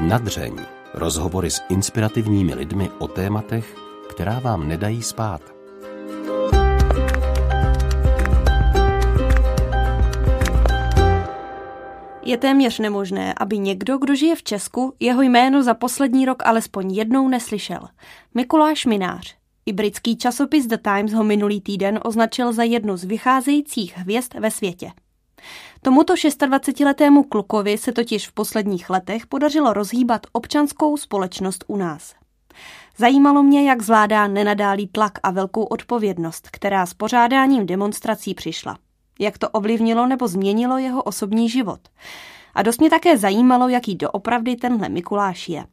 [0.00, 0.56] Nadřeň.
[0.94, 3.76] Rozhovory s inspirativními lidmi o tématech,
[4.10, 5.42] která vám nedají spát.
[12.22, 16.92] Je téměř nemožné, aby někdo, kdo žije v Česku, jeho jméno za poslední rok alespoň
[16.92, 17.80] jednou neslyšel.
[18.34, 19.36] Mikuláš Minář.
[19.66, 24.50] I britský časopis The Times ho minulý týden označil za jednu z vycházejících hvězd ve
[24.50, 24.90] světě.
[25.82, 32.14] Tomuto 26-letému klukovi se totiž v posledních letech podařilo rozhýbat občanskou společnost u nás.
[32.96, 38.78] Zajímalo mě, jak zvládá nenadálý tlak a velkou odpovědnost, která s pořádáním demonstrací přišla.
[39.18, 41.80] Jak to ovlivnilo nebo změnilo jeho osobní život.
[42.54, 45.64] A dost mě také zajímalo, jaký doopravdy tenhle Mikuláš je.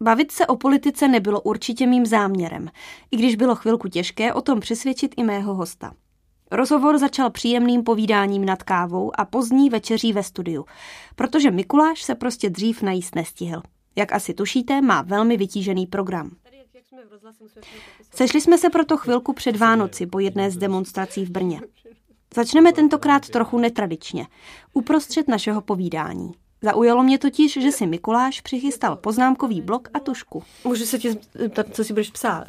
[0.00, 2.70] Bavit se o politice nebylo určitě mým záměrem,
[3.10, 5.92] i když bylo chvilku těžké o tom přesvědčit i mého hosta.
[6.50, 10.64] Rozhovor začal příjemným povídáním nad kávou a pozdní večeří ve studiu,
[11.16, 13.62] protože Mikuláš se prostě dřív najíst nestihl.
[13.96, 16.30] Jak asi tušíte, má velmi vytížený program.
[18.14, 21.60] Sešli jsme se proto chvilku před Vánoci po jedné z demonstrací v Brně.
[22.34, 24.26] Začneme tentokrát trochu netradičně,
[24.72, 26.32] uprostřed našeho povídání.
[26.62, 30.42] Zaujalo mě totiž, že si Mikuláš přichystal poznámkový blok a tušku.
[30.64, 32.44] Můžu se tě zeptat, co si budeš psát?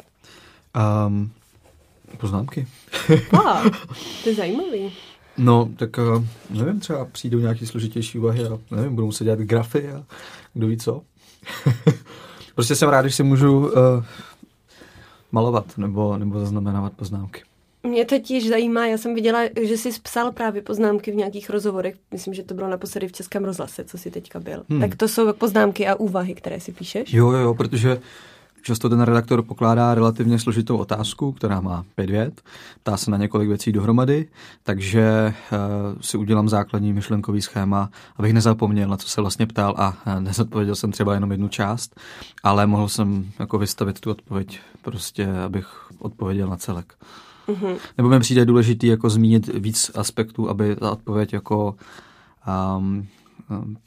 [1.06, 1.30] Um,
[2.16, 2.66] poznámky.
[3.46, 3.62] A,
[4.22, 4.92] to je zajímavý.
[5.38, 9.88] No, tak uh, nevím, třeba přijdou nějaké složitější úvahy a nevím, budou muset dělat grafy
[9.88, 10.04] a
[10.54, 11.02] kdo ví co.
[12.54, 13.72] prostě jsem rád, když si můžu uh,
[15.32, 17.42] malovat nebo, nebo zaznamenávat poznámky.
[17.82, 22.34] Mě totiž zajímá, já jsem viděla, že jsi psal právě poznámky v nějakých rozhovorech, myslím,
[22.34, 24.64] že to bylo naposledy v Českém rozhlase, co jsi teďka byl.
[24.68, 24.80] Hmm.
[24.80, 27.12] Tak to jsou poznámky a úvahy, které si píšeš?
[27.12, 28.00] Jo, jo, protože
[28.62, 32.42] Často ten redaktor pokládá relativně složitou otázku, která má pět vět,
[32.82, 34.28] ptá se na několik věcí dohromady,
[34.62, 35.58] takže uh,
[36.00, 40.74] si udělám základní myšlenkový schéma, abych nezapomněl, na co se vlastně ptal a uh, nezodpověděl
[40.74, 42.00] jsem třeba jenom jednu část,
[42.42, 45.66] ale mohl jsem jako vystavit tu odpověď prostě, abych
[45.98, 46.94] odpověděl na celek.
[47.48, 47.76] Mm-hmm.
[47.98, 51.74] Nebo mi přijde důležitý jako zmínit víc aspektů, aby ta odpověď jako
[52.78, 53.06] um,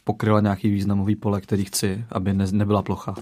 [0.03, 3.15] pokryla nějaký významový pole, který chci, aby ne, nebyla plocha.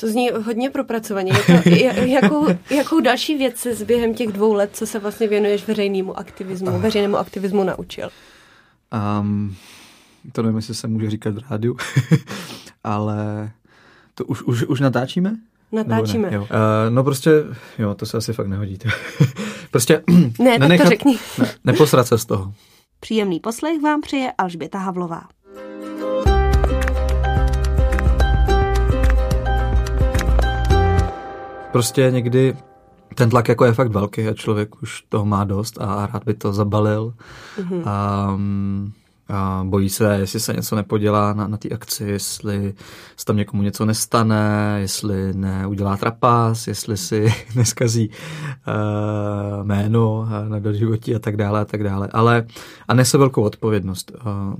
[0.00, 1.32] To zní hodně propracovaně.
[1.32, 6.18] Jako, jakou, jakou další věc se během těch dvou let, co se vlastně věnuješ veřejnému
[6.18, 8.08] aktivismu, veřejnému aktivismu naučil?
[9.20, 9.56] Um,
[10.32, 11.76] to nevím, jestli se může říkat v rádiu,
[12.84, 13.50] ale
[14.14, 15.36] to už, už, už natáčíme?
[15.72, 16.30] Natáčíme.
[16.30, 16.36] Ne?
[16.36, 16.42] Jo.
[16.42, 16.48] Uh,
[16.90, 17.30] no prostě,
[17.78, 18.78] jo, to se asi fakt nehodí.
[19.70, 20.02] prostě
[20.38, 21.18] ne, nenechat, tak to řekni.
[21.38, 22.54] ne, neposrat se z toho.
[23.00, 25.22] Příjemný poslech vám přeje Alžběta Havlová.
[31.72, 32.56] Prostě někdy
[33.14, 36.34] ten tlak jako je fakt velký a člověk už toho má dost a rád by
[36.34, 37.14] to zabalil.
[37.58, 37.82] Mm-hmm.
[37.86, 38.38] A,
[39.28, 42.74] a bojí se, jestli se něco nepodělá na, na té akci, jestli
[43.16, 51.14] se tam někomu něco nestane, jestli neudělá trapas, jestli si neskazí uh, jméno na doživotí
[51.14, 52.08] a tak dále a tak dále.
[52.12, 52.46] Ale
[52.88, 54.12] a nese velkou odpovědnost.
[54.26, 54.54] Uh,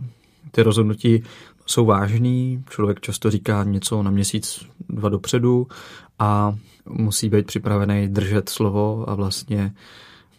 [0.51, 1.23] ty rozhodnutí
[1.67, 5.67] jsou vážný, člověk často říká něco na měsíc, dva dopředu
[6.19, 6.55] a
[6.91, 9.73] musí být připravený držet slovo a vlastně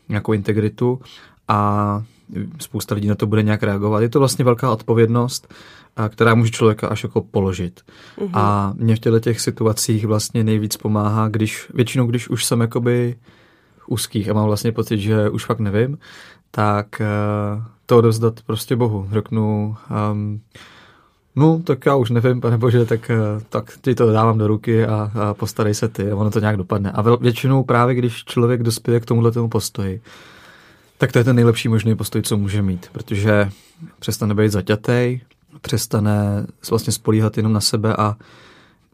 [0.10, 1.02] nějakou integritu
[1.48, 2.04] a
[2.60, 4.00] spousta lidí na to bude nějak reagovat.
[4.00, 5.54] Je to vlastně velká odpovědnost,
[6.10, 7.82] která může člověka až jako položit.
[8.18, 8.30] Mm-hmm.
[8.34, 13.16] A mě v těchto těch situacích vlastně nejvíc pomáhá, když většinou, když už jsem jakoby
[13.88, 15.98] úzkých a mám vlastně pocit, že už fakt nevím,
[16.52, 19.08] tak uh, to odevzdat prostě Bohu.
[19.12, 19.76] Řeknu,
[20.12, 20.42] um,
[21.36, 24.86] no tak já už nevím, pane bože, tak, uh, tak ti to dávám do ruky
[24.86, 26.92] a, a postarej se ty, ono to nějak dopadne.
[26.92, 30.02] A většinou právě, když člověk dospěje k tomuhle tomu postoji,
[30.98, 33.50] tak to je ten nejlepší možný postoj, co může mít, protože
[34.00, 35.22] přestane být zaťatej,
[35.62, 38.16] přestane vlastně spolíhat jenom na sebe a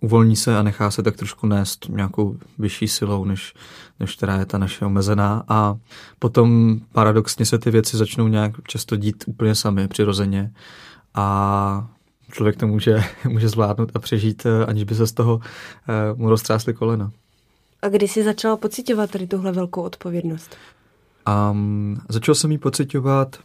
[0.01, 3.53] uvolní se a nechá se tak trošku nést nějakou vyšší silou, než,
[3.99, 5.75] než která je ta naše omezená a
[6.19, 10.51] potom paradoxně se ty věci začnou nějak často dít úplně sami, přirozeně
[11.13, 11.87] a
[12.31, 16.29] člověk to může, může zvládnout a přežít, eh, aniž by se z toho uh, mu
[16.29, 17.11] roztřásly kolena.
[17.81, 20.55] A kdy jsi začala pocitovat tady tuhle velkou odpovědnost?
[21.51, 23.37] Um, začal jsem ji pocitovat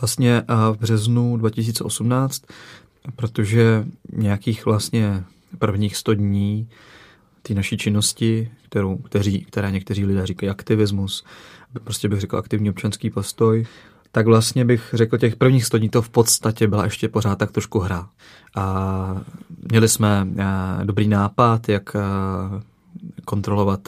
[0.00, 2.42] vlastně uh, v březnu 2018,
[3.16, 5.24] protože nějakých vlastně
[5.58, 6.68] prvních 100 dní
[7.42, 11.24] té naší činnosti, kterou, kteří, které někteří lidé říkají aktivismus,
[11.84, 13.66] prostě bych řekl aktivní občanský postoj,
[14.14, 17.52] tak vlastně bych řekl, těch prvních 100 dní to v podstatě byla ještě pořád tak
[17.52, 18.08] trošku hra.
[18.56, 19.16] A
[19.70, 20.26] měli jsme
[20.84, 21.96] dobrý nápad, jak
[23.24, 23.80] kontrolovat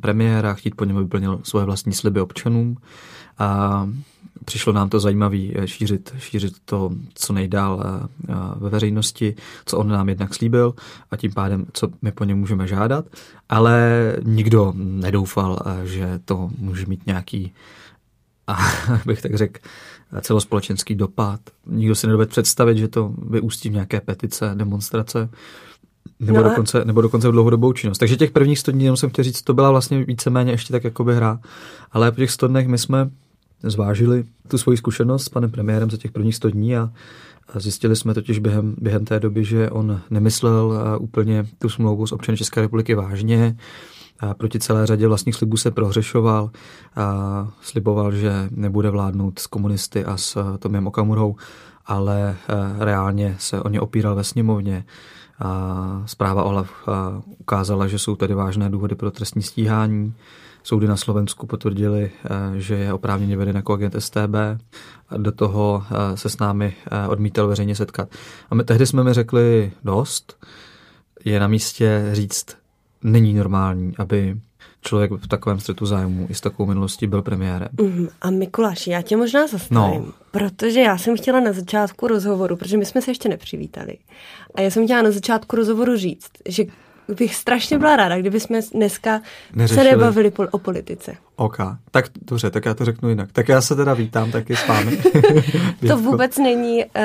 [0.00, 2.76] premiéra, chtít po něm vyplnil svoje vlastní sliby občanům.
[3.38, 3.88] A
[4.44, 7.84] přišlo nám to zajímavé šířit, šířit to co nejdál
[8.56, 9.34] ve veřejnosti,
[9.66, 10.74] co on nám jednak slíbil
[11.10, 13.04] a tím pádem, co my po něm můžeme žádat,
[13.48, 17.52] ale nikdo nedoufal, že to může mít nějaký
[18.52, 18.58] a
[19.06, 19.60] bych tak řekl,
[20.20, 21.40] celospolečenský dopad.
[21.66, 25.28] Nikdo si nedovede představit, že to vyústí v nějaké petice, demonstrace,
[26.20, 27.98] nebo, no dokonce, nebo dokonce v dlouhodobou činnost.
[27.98, 30.84] Takže těch prvních 100 dní, jenom jsem chtěl říct, to byla vlastně víceméně ještě tak
[30.84, 31.40] jakoby hra.
[31.92, 33.10] Ale po těch 100 dnech my jsme
[33.62, 36.90] zvážili tu svoji zkušenost s panem premiérem za těch prvních 100 dní a,
[37.54, 42.38] zjistili jsme totiž během, během té doby, že on nemyslel úplně tu smlouvu s občany
[42.38, 43.56] České republiky vážně,
[44.38, 46.50] proti celé řadě vlastních slibů se prohřešoval
[47.60, 51.36] sliboval, že nebude vládnout s komunisty a s Tomem Okamurou,
[51.86, 52.34] ale e,
[52.84, 54.84] reálně se o ně opíral ve sněmovně.
[56.06, 56.88] Zpráva OLAF
[57.38, 60.14] ukázala, že jsou tady vážné důvody pro trestní stíhání.
[60.62, 62.10] Soudy na Slovensku potvrdili,
[62.56, 64.34] že je oprávněně veden jako agent STB.
[65.16, 65.84] Do toho
[66.14, 66.74] se s námi
[67.08, 68.08] odmítal veřejně setkat.
[68.50, 70.46] A my tehdy jsme mi řekli dost.
[71.24, 72.61] Je na místě říct
[73.02, 74.36] není normální, aby
[74.80, 77.68] člověk v takovém střetu zájmu i s takovou minulostí byl premiérem.
[77.80, 80.12] Mm, a Mikuláš, já tě možná zastavím, no.
[80.30, 83.96] protože já jsem chtěla na začátku rozhovoru, protože my jsme se ještě nepřivítali,
[84.54, 86.64] a já jsem chtěla na začátku rozhovoru říct, že
[87.08, 89.22] bych strašně byla ráda, kdyby jsme dneska
[89.54, 89.86] Neřešili.
[89.86, 91.16] se nebavili pol- o politice.
[91.36, 91.56] OK,
[91.90, 93.32] tak dobře, tak já to řeknu jinak.
[93.32, 94.98] Tak já se teda vítám taky s vámi.
[95.88, 97.02] to vůbec není, uh,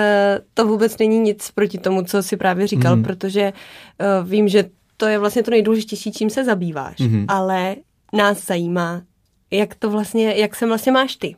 [0.54, 3.04] to vůbec není nic proti tomu, co si právě říkal, mm.
[3.04, 3.54] protože
[4.22, 4.66] uh, vím, že
[4.98, 6.98] to je vlastně to nejdůležitější, čím se zabýváš.
[6.98, 7.26] Mm-hmm.
[7.28, 7.76] Ale
[8.14, 9.02] nás zajímá,
[9.52, 11.36] jak to vlastně, jak se vlastně máš ty.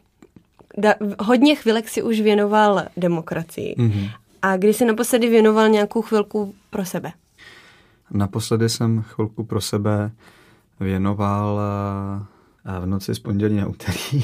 [0.77, 3.75] Da, hodně chvilek si už věnoval demokracii.
[3.77, 4.09] Mm-hmm.
[4.41, 7.11] A kdy jsi naposledy věnoval nějakou chvilku pro sebe?
[8.11, 10.11] Naposledy jsem chvilku pro sebe
[10.79, 11.59] věnoval
[12.65, 13.97] eh, v noci z pondělí na úterý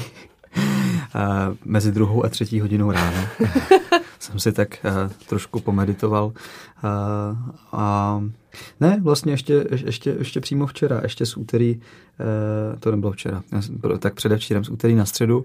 [1.64, 3.18] mezi druhou a třetí hodinou ráno.
[4.26, 6.26] jsem si tak uh, trošku pomeditoval.
[6.26, 6.32] Uh,
[7.72, 8.22] a
[8.80, 13.42] ne, vlastně ještě, ještě, ještě přímo včera, ještě z úterý, uh, to nebylo včera,
[13.98, 15.44] tak předevčírem z úterý na středu,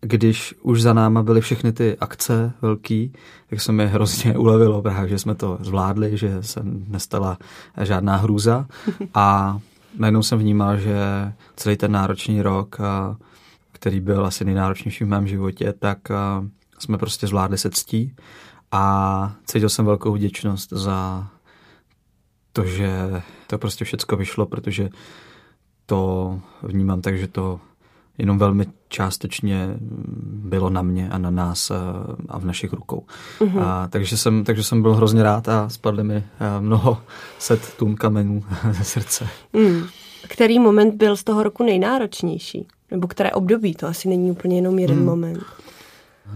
[0.00, 3.12] když už za náma byly všechny ty akce velký,
[3.50, 7.38] tak se mi hrozně ulevilo právě, že jsme to zvládli, že se nestala
[7.82, 8.66] žádná hrůza
[9.14, 9.58] a
[9.98, 10.98] najednou jsem vnímal, že
[11.56, 12.78] celý ten náročný rok,
[13.72, 15.98] který byl asi nejnáročnější v mém životě, tak
[16.78, 18.16] jsme prostě zvládli se ctí
[18.72, 21.28] a cítil jsem velkou vděčnost za
[22.52, 24.88] to, že to prostě všecko vyšlo, protože
[25.86, 27.60] to vnímám tak, že to
[28.18, 29.76] jenom velmi částečně
[30.20, 31.70] bylo na mě a na nás
[32.28, 33.06] a v našich rukou.
[33.40, 33.62] Mm-hmm.
[33.62, 36.24] A, takže, jsem, takže jsem byl hrozně rád a spadly mi
[36.60, 36.98] mnoho
[37.38, 39.28] set tun kamenů ze srdce.
[39.52, 39.82] Mm.
[40.28, 42.66] Který moment byl z toho roku nejnáročnější?
[42.90, 43.74] Nebo které období?
[43.74, 45.04] To asi není úplně jenom jeden mm.
[45.04, 45.44] moment.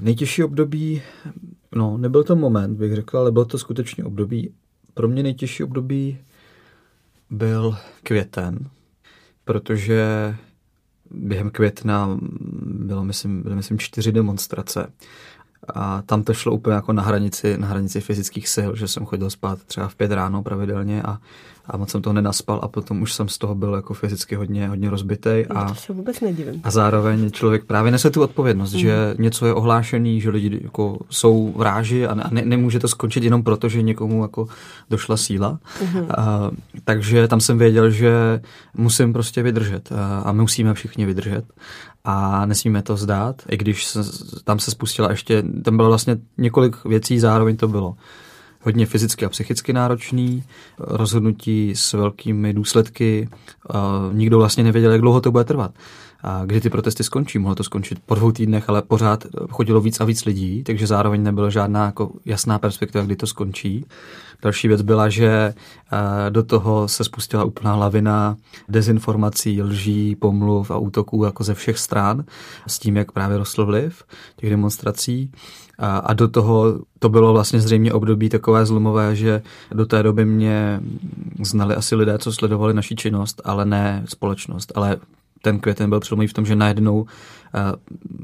[0.00, 1.02] Nejtěžší období,
[1.74, 4.54] no nebyl to moment, bych řekl, ale bylo to skutečně období.
[4.94, 6.18] Pro mě nejtěžší období
[7.30, 8.68] byl květen,
[9.44, 10.34] protože
[11.10, 12.18] během května
[12.62, 14.92] bylo, myslím, bylo, myslím čtyři demonstrace.
[15.74, 19.30] A tam to šlo úplně jako na hranici, na hranici fyzických sil, že jsem chodil
[19.30, 21.18] spát třeba v pět ráno pravidelně a
[21.66, 24.68] a moc jsem toho nenaspal a potom už jsem z toho byl jako fyzicky hodně,
[24.68, 25.46] hodně rozbitej.
[25.50, 26.60] A, to se vůbec nedivím.
[26.64, 28.78] A zároveň člověk právě nese tu odpovědnost, mm.
[28.78, 33.42] že něco je ohlášený, že lidi jako jsou vráži a ne, nemůže to skončit jenom
[33.42, 34.46] proto, že někomu jako
[34.90, 35.58] došla síla.
[35.94, 36.06] Mm.
[36.16, 36.50] A,
[36.84, 38.40] takže tam jsem věděl, že
[38.76, 41.44] musím prostě vydržet a, a musíme všichni vydržet
[42.04, 44.00] a nesmíme to zdát, i když se,
[44.44, 47.94] tam se spustila ještě, tam bylo vlastně několik věcí, zároveň to bylo
[48.60, 50.44] hodně fyzicky a psychicky náročný,
[50.78, 53.28] rozhodnutí s velkými důsledky.
[54.12, 55.74] Nikdo vlastně nevěděl, jak dlouho to bude trvat.
[56.24, 57.38] A kdy ty protesty skončí.
[57.38, 61.22] Mohlo to skončit po dvou týdnech, ale pořád chodilo víc a víc lidí, takže zároveň
[61.22, 63.86] nebyla žádná jako jasná perspektiva, kdy to skončí.
[64.42, 65.54] Další věc byla, že
[66.30, 68.36] do toho se spustila úplná lavina
[68.68, 72.24] dezinformací, lží, pomluv a útoků jako ze všech stran
[72.66, 74.04] s tím, jak právě rostl vliv
[74.36, 75.32] těch demonstrací.
[75.78, 80.24] A, a do toho to bylo vlastně zřejmě období takové zlomové, že do té doby
[80.24, 80.80] mě
[81.42, 84.72] znali asi lidé, co sledovali naši činnost, ale ne společnost.
[84.74, 84.96] Ale
[85.42, 87.06] ten květen byl přelomový v tom, že najednou
[87.54, 87.60] eh,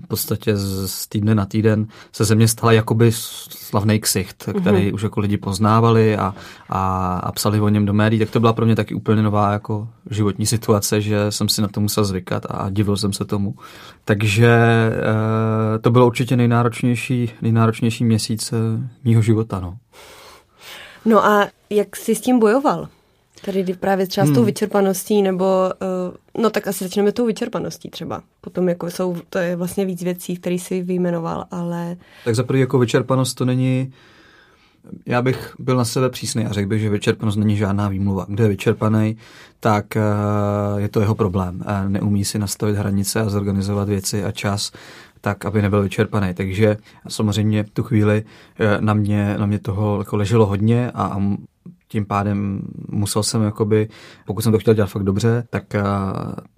[0.04, 4.94] v podstatě z týdne na týden se ze mě stala jakoby slavný ksicht, který mm-hmm.
[4.94, 6.34] už jako lidi poznávali a,
[6.68, 9.52] a, a psali o něm do médií, tak to byla pro mě taky úplně nová
[9.52, 13.54] jako životní situace, že jsem si na to musel zvykat a divil jsem se tomu.
[14.04, 18.54] Takže e, to bylo určitě nejnáročnější, nejnáročnější měsíc
[19.04, 19.60] mýho života.
[19.60, 19.76] No.
[21.04, 22.88] no a jak jsi s tím bojoval?
[23.44, 24.32] Tady právě třeba hmm.
[24.32, 24.46] s tou hmm.
[24.46, 25.44] vyčerpaností, nebo
[26.34, 28.22] uh, no tak asi začneme tou vyčerpaností třeba.
[28.40, 31.96] Potom jako jsou, to je vlastně víc věcí, které si vyjmenoval, ale...
[32.24, 33.92] Tak za prvý jako vyčerpanost to není,
[35.06, 38.26] já bych byl na sebe přísný a řekl bych, že vyčerpanost není žádná výmluva.
[38.28, 39.16] Kdo je vyčerpaný,
[39.60, 41.64] tak uh, je to jeho problém.
[41.88, 44.72] Neumí si nastavit hranice a zorganizovat věci a čas
[45.20, 46.34] tak, aby nebyl vyčerpaný.
[46.34, 46.76] Takže
[47.08, 48.24] samozřejmě tu chvíli
[48.80, 51.18] na mě, na mě toho jako leželo hodně a, a
[51.88, 53.88] tím pádem musel jsem, jakoby,
[54.26, 55.64] pokud jsem to chtěl dělat fakt dobře, tak,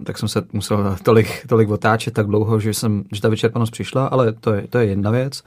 [0.04, 4.06] tak jsem se musel tolik, tolik otáčet tak dlouho, že, jsem, že ta vyčerpanost přišla,
[4.06, 5.42] ale to je, to je jedna věc.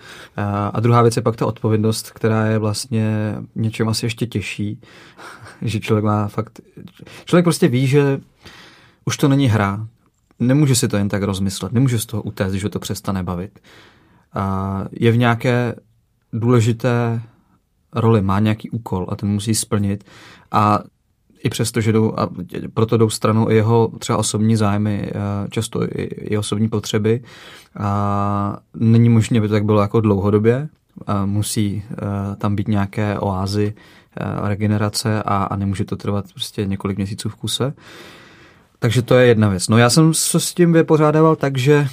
[0.74, 4.82] A druhá věc je pak ta odpovědnost, která je vlastně něčem asi ještě těžší,
[5.62, 6.60] že člověk má fakt...
[7.26, 8.20] Člověk prostě ví, že
[9.06, 9.88] už to není hra,
[10.40, 13.60] nemůže si to jen tak rozmyslet, nemůže z toho utéct, že to přestane bavit.
[14.34, 15.76] A je v nějaké
[16.34, 17.22] důležité
[17.96, 20.04] roli, má nějaký úkol a ten musí splnit
[20.52, 20.80] a
[21.44, 22.30] i přesto, že jdou, a
[22.74, 25.12] proto jdou stranou i jeho třeba osobní zájmy,
[25.50, 27.24] často i, i osobní potřeby.
[27.80, 30.70] A není možné, aby to tak bylo jako dlouhodobě.
[31.08, 31.84] A musí
[32.38, 33.74] tam být nějaké oázy
[34.44, 37.74] regenerace a, a nemůže to trvat prostě několik měsíců v kuse.
[38.80, 39.68] Takže to je jedna věc.
[39.68, 41.88] No já jsem se s tím vypořádával tak, že,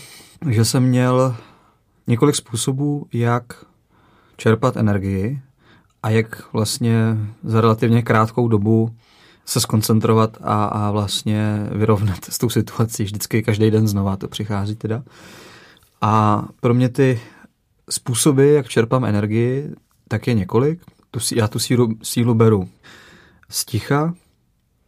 [0.49, 1.37] že jsem měl
[2.07, 3.45] několik způsobů, jak
[4.37, 5.40] čerpat energii
[6.02, 8.95] a jak vlastně za relativně krátkou dobu
[9.45, 13.04] se skoncentrovat a, a vlastně vyrovnat s tou situací.
[13.04, 15.02] Vždycky každý den znova to přichází teda.
[16.00, 17.21] A pro mě ty
[17.90, 19.71] způsoby, jak čerpám energii,
[20.09, 20.80] tak je několik.
[21.11, 22.69] Tu, já tu sílu, sílu beru
[23.49, 24.14] z ticha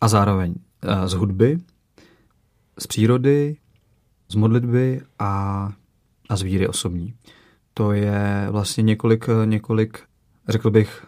[0.01, 0.55] a zároveň
[1.07, 1.59] z hudby,
[2.79, 3.57] z přírody,
[4.29, 5.73] z modlitby a,
[6.29, 7.15] a z víry osobní.
[7.75, 10.01] To je vlastně několik, několik
[10.49, 11.07] řekl bych,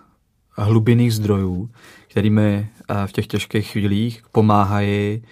[0.57, 1.71] hlubinných zdrojů,
[2.09, 5.23] kterými eh, v těch těžkých chvílích pomáhají,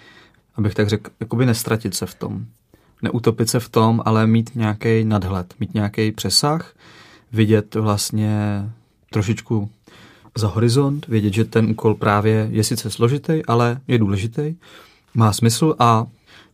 [0.54, 2.46] abych tak řekl, jakoby nestratit se v tom.
[3.02, 6.74] Neutopit se v tom, ale mít nějaký nadhled, mít nějaký přesah,
[7.32, 8.62] vidět vlastně
[9.10, 9.70] trošičku
[10.36, 14.54] za horizont, vědět, že ten úkol právě je sice složitý, ale je důležitý,
[15.14, 16.06] má smysl a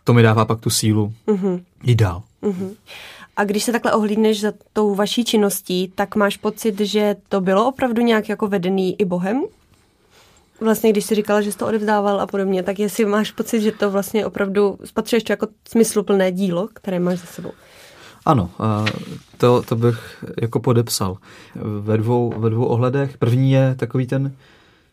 [0.04, 1.60] to mi dává pak tu sílu mm-hmm.
[1.82, 2.22] jít dál.
[2.42, 2.70] Mm-hmm.
[3.38, 7.68] A když se takhle ohlídneš za tou vaší činností, tak máš pocit, že to bylo
[7.68, 9.42] opravdu nějak jako vedený i Bohem?
[10.60, 13.72] Vlastně, když jsi říkala, že jsi to odevzdával a podobně, tak jestli máš pocit, že
[13.72, 17.52] to vlastně opravdu spatřuješ to jako smysluplné dílo, které máš za sebou?
[18.26, 18.50] Ano,
[19.36, 21.16] to, to bych jako podepsal
[21.80, 23.18] ve dvou, ve dvou ohledech.
[23.18, 24.32] První je takový ten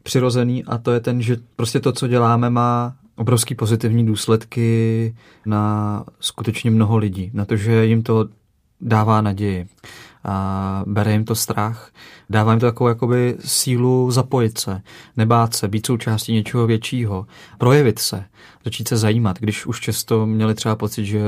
[0.03, 6.03] přirozený a to je ten, že prostě to, co děláme, má obrovský pozitivní důsledky na
[6.19, 8.25] skutečně mnoho lidí, na to, že jim to
[8.81, 9.67] dává naději.
[10.27, 11.91] A bere jim to strach,
[12.29, 14.81] dává jim to takovou jakoby sílu zapojit se,
[15.17, 18.25] nebát se, být součástí něčeho většího, projevit se,
[18.63, 21.21] začít se zajímat, když už často měli třeba pocit, že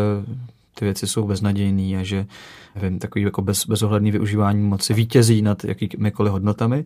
[0.79, 2.25] ty věci jsou beznadějný a že
[2.75, 6.85] nevím, takový jako bez, bezohledný využívání moci vítězí nad jakýmikoliv hodnotami,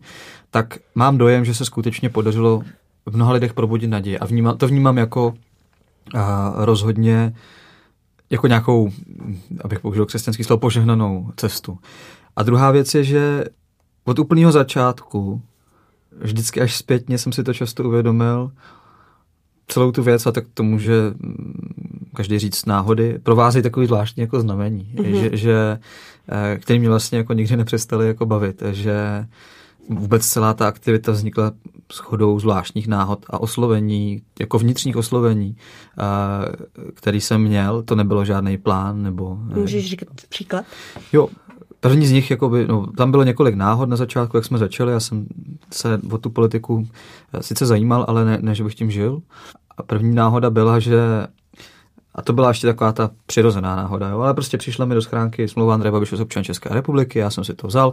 [0.50, 2.62] tak mám dojem, že se skutečně podařilo
[3.06, 4.18] v mnoha lidech probudit naději.
[4.18, 5.34] A vnímám, to vnímám jako
[6.14, 7.34] a, rozhodně
[8.30, 8.90] jako nějakou,
[9.64, 11.78] abych použil křesťanský slovo, požehnanou cestu.
[12.36, 13.44] A druhá věc je, že
[14.04, 15.42] od úplného začátku,
[16.20, 18.50] vždycky až zpětně jsem si to často uvědomil,
[19.68, 24.40] celou tu věc, a tak to může mm, každý říct náhody, provázejí takový zvláštní jako
[24.40, 25.20] znamení, mm-hmm.
[25.20, 25.78] že, že,
[26.28, 29.26] eh, který mě vlastně jako nikdy nepřestali jako bavit, že
[29.88, 31.52] vůbec celá ta aktivita vznikla
[31.92, 35.56] shodou zvláštních náhod a oslovení, jako vnitřních oslovení,
[36.94, 39.36] který jsem měl, to nebylo žádný plán nebo...
[39.36, 40.64] Můžeš říkat příklad?
[41.12, 41.28] Jo,
[41.80, 44.92] První z nich, jakoby, no, tam bylo několik náhod na začátku, jak jsme začali.
[44.92, 45.26] Já jsem
[45.72, 46.88] se o tu politiku
[47.40, 49.22] sice zajímal, ale ne, ne že bych tím žil.
[49.76, 51.26] A první náhoda byla, že
[52.14, 54.20] a to byla ještě taková ta přirozená náhoda, jo?
[54.20, 57.44] ale prostě přišla mi do schránky smlouva Andreje Babiše z občan České republiky, já jsem
[57.44, 57.92] si to vzal,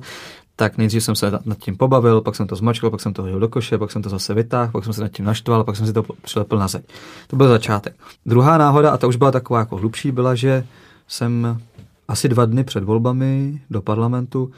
[0.56, 3.40] tak nejdřív jsem se nad tím pobavil, pak jsem to zmačkal, pak jsem to hodil
[3.40, 5.88] do koše, pak jsem to zase vytáhl, pak jsem se nad tím naštval, pak jsem
[5.88, 6.86] si to přilepil na zeď.
[7.28, 7.96] To byl začátek.
[8.26, 10.66] Druhá náhoda, a ta už byla taková jako hlubší, byla, že
[11.08, 11.62] jsem
[12.08, 14.52] asi dva dny před volbami do parlamentu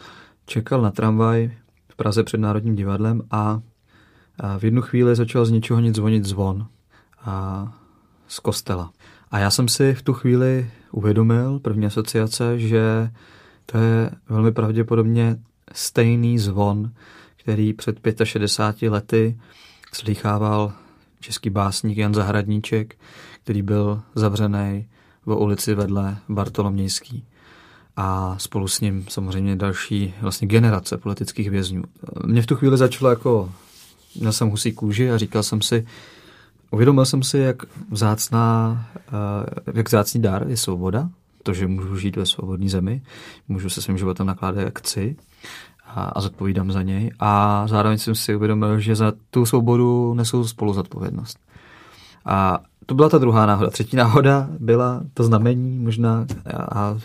[0.46, 1.52] čekal na tramvaj
[1.88, 3.62] v Praze před Národním divadlem a,
[4.40, 6.66] a v jednu chvíli začal z ničeho nic zvonit zvon
[7.26, 7.68] a
[8.28, 8.92] z kostela.
[9.32, 13.12] A já jsem si v tu chvíli uvědomil, první asociace, že
[13.66, 15.38] to je velmi pravděpodobně
[15.74, 16.92] stejný zvon,
[17.36, 19.40] který před 65 lety
[19.94, 20.74] slychával
[21.20, 22.96] český básník Jan Zahradníček,
[23.44, 24.88] který byl zavřený
[25.26, 27.26] v ulici vedle Bartolomějský.
[27.98, 31.84] A spolu s ním samozřejmě další vlastně generace politických vězňů.
[32.26, 33.52] Mě v tu chvíli začalo jako
[34.20, 35.86] měl jsem husí kůži a říkal jsem si,
[36.72, 37.58] uvědomil jsem si, jak
[37.90, 38.78] vzácná,
[39.68, 41.10] uh, jak vzácný dar je svoboda,
[41.44, 43.02] to, že můžu žít ve svobodné zemi,
[43.48, 45.16] můžu se svým životem nakládat jak chci
[45.86, 47.12] a, a zodpovídám za něj.
[47.20, 51.40] A zároveň jsem si uvědomil, že za tu svobodu nesou spolu zodpovědnost.
[52.26, 53.70] A to byla ta druhá náhoda.
[53.70, 56.98] Třetí náhoda byla to znamení možná a, a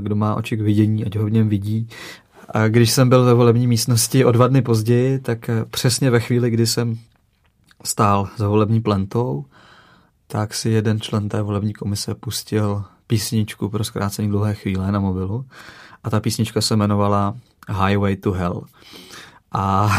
[0.00, 1.88] kdo má oči k vidění, ať ho v něm vidí.
[2.50, 6.50] A když jsem byl ve volební místnosti o dva dny později, tak přesně ve chvíli,
[6.50, 6.98] kdy jsem
[7.84, 9.44] stál za volební plentou,
[10.26, 15.44] tak si jeden člen té volební komise pustil písničku pro zkrácení dlouhé chvíle na mobilu
[16.04, 17.34] a ta písnička se jmenovala
[17.68, 18.62] Highway to Hell.
[19.52, 19.90] A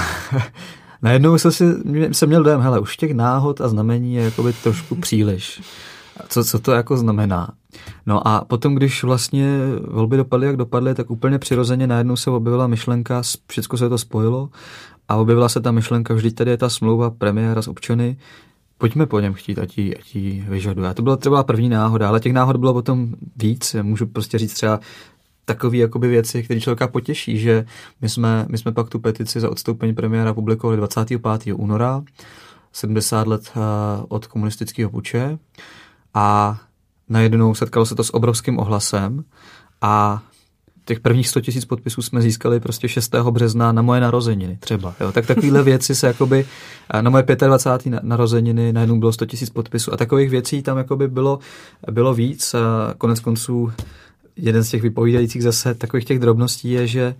[1.01, 1.65] najednou jsem, si,
[2.12, 5.62] jsem měl dojem, hele, už těch náhod a znamení je jakoby trošku příliš.
[6.27, 7.50] Co, co to jako znamená?
[8.05, 12.67] No a potom, když vlastně volby dopadly, jak dopadly, tak úplně přirozeně najednou se objevila
[12.67, 14.50] myšlenka, všechno se to spojilo
[15.07, 18.17] a objevila se ta myšlenka, vždyť tady je ta smlouva premiéra z občany,
[18.77, 20.89] pojďme po něm chtít, ať ji vyžaduje.
[20.89, 23.75] A to byla třeba první náhoda, ale těch náhod bylo potom víc.
[23.81, 24.79] Můžu prostě říct třeba
[25.45, 27.65] takové jakoby věci, které člověka potěší, že
[28.01, 31.53] my jsme, my jsme pak tu petici za odstoupení premiéra publikovali 25.
[31.55, 32.03] února,
[32.71, 33.59] 70 let eh,
[34.07, 35.38] od komunistického puče
[36.13, 36.57] a
[37.09, 39.24] najednou setkalo se to s obrovským ohlasem
[39.81, 40.24] a
[40.86, 43.15] těch prvních 100 tisíc podpisů jsme získali prostě 6.
[43.15, 44.96] března na moje narozeniny třeba.
[45.00, 45.12] Jo?
[45.12, 46.46] Tak takovéhle věci se jakoby,
[47.01, 48.00] na moje 25.
[48.04, 51.39] narozeniny najednou bylo 100 tisíc podpisů a takových věcí tam jakoby bylo,
[51.92, 53.72] bylo víc a konec konců
[54.36, 57.15] jeden z těch vypovídajících zase takových těch drobností je, že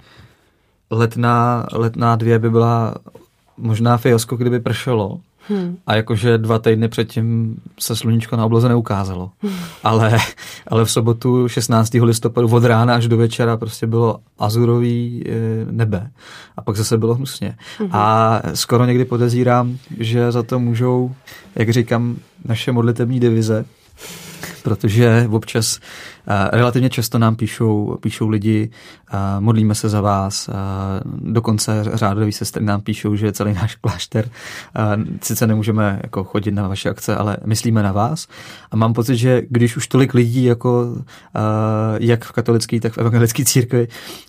[0.92, 2.96] letná, letná dvě by byla
[3.58, 5.78] možná fiasko, kdyby pršelo, Hmm.
[5.88, 9.32] A jakože dva týdny předtím se sluníčko na obloze neukázalo.
[9.42, 9.54] Hmm.
[9.84, 10.18] Ale,
[10.68, 11.94] ale v sobotu 16.
[11.94, 15.32] listopadu od rána až do večera prostě bylo azurový eh,
[15.72, 16.12] nebe.
[16.58, 17.58] A pak zase bylo hnusně.
[17.80, 17.90] Hmm.
[17.92, 21.12] A skoro někdy podezírám, že za to můžou,
[21.56, 23.66] jak říkám, naše modlitební divize,
[24.66, 25.80] protože občas
[26.52, 28.70] relativně často nám píšou, píšou lidi,
[29.40, 30.50] modlíme se za vás,
[31.06, 34.30] dokonce řádoví sestry nám píšou, že celý náš klášter,
[35.22, 38.28] sice nemůžeme jako chodit na vaše akce, ale myslíme na vás
[38.72, 40.96] a mám pocit, že když už tolik lidí jako
[42.00, 43.88] jak v katolické, tak v evangelické církvi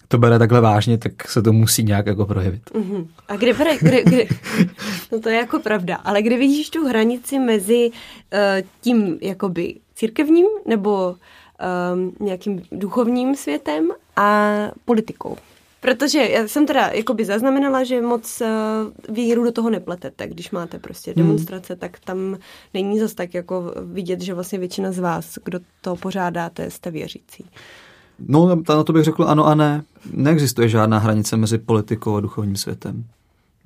[0.08, 2.62] to bere takhle vážně, tak se to musí nějak jako projevit.
[2.70, 3.06] Uh-huh.
[3.28, 4.24] A kde, bere, kde, kde,
[5.12, 10.46] no to je jako pravda, ale kde vidíš tu hranici mezi uh, tím jakoby církevním
[10.66, 11.16] nebo
[11.94, 14.52] um, nějakým duchovním světem a
[14.84, 15.36] politikou.
[15.80, 18.46] Protože já jsem teda jakoby zaznamenala, že moc uh,
[19.14, 20.28] víru do toho nepletete.
[20.28, 21.24] Když máte prostě hmm.
[21.24, 21.80] demonstrace, hmm.
[21.80, 22.36] tak tam
[22.74, 27.44] není zas tak jako vidět, že vlastně většina z vás, kdo to pořádáte, jste věřící.
[28.18, 29.82] No, na to bych řekl ano a ne.
[30.12, 33.04] Neexistuje žádná hranice mezi politikou a duchovním světem.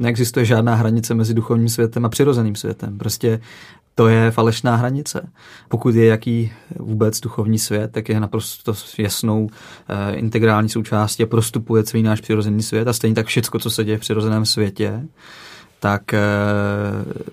[0.00, 2.98] Neexistuje žádná hranice mezi duchovním světem a přirozeným světem.
[2.98, 3.40] Prostě
[3.94, 5.28] to je falešná hranice.
[5.68, 9.48] Pokud je jaký vůbec duchovní svět, tak je naprosto jasnou
[9.88, 13.84] e, integrální součástí a prostupuje celý náš přirozený svět a stejně tak všechno, co se
[13.84, 15.02] děje v přirozeném světě,
[15.80, 16.20] tak e,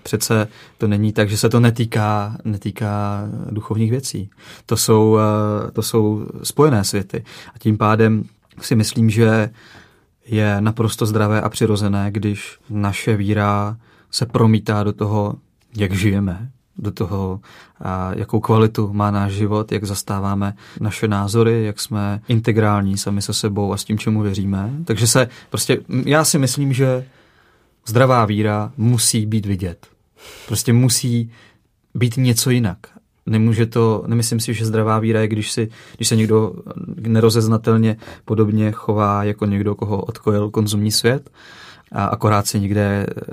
[0.04, 4.30] přece to není tak, že se to netýká, netýká duchovních věcí.
[4.66, 7.24] To jsou, e, to jsou spojené světy.
[7.56, 8.24] A tím pádem
[8.62, 9.50] si myslím, že
[10.28, 13.78] je naprosto zdravé a přirozené, když naše víra
[14.12, 15.36] se promítá do toho,
[15.76, 17.40] jak žijeme, do toho,
[18.16, 23.74] jakou kvalitu má náš život, jak zastáváme naše názory, jak jsme integrální sami se sebou
[23.74, 24.72] a s tím, čemu věříme.
[24.86, 27.06] Takže se prostě, já si myslím, že
[27.86, 29.88] zdravá víra musí být vidět.
[30.48, 31.32] Prostě musí
[31.94, 32.78] být něco jinak.
[33.28, 36.54] Nemůže to, nemyslím si, že zdravá víra je, když, si, když se někdo
[36.98, 41.30] nerozeznatelně podobně chová jako někdo, koho odkojil konzumní svět,
[41.92, 43.26] a akorát si někde eh,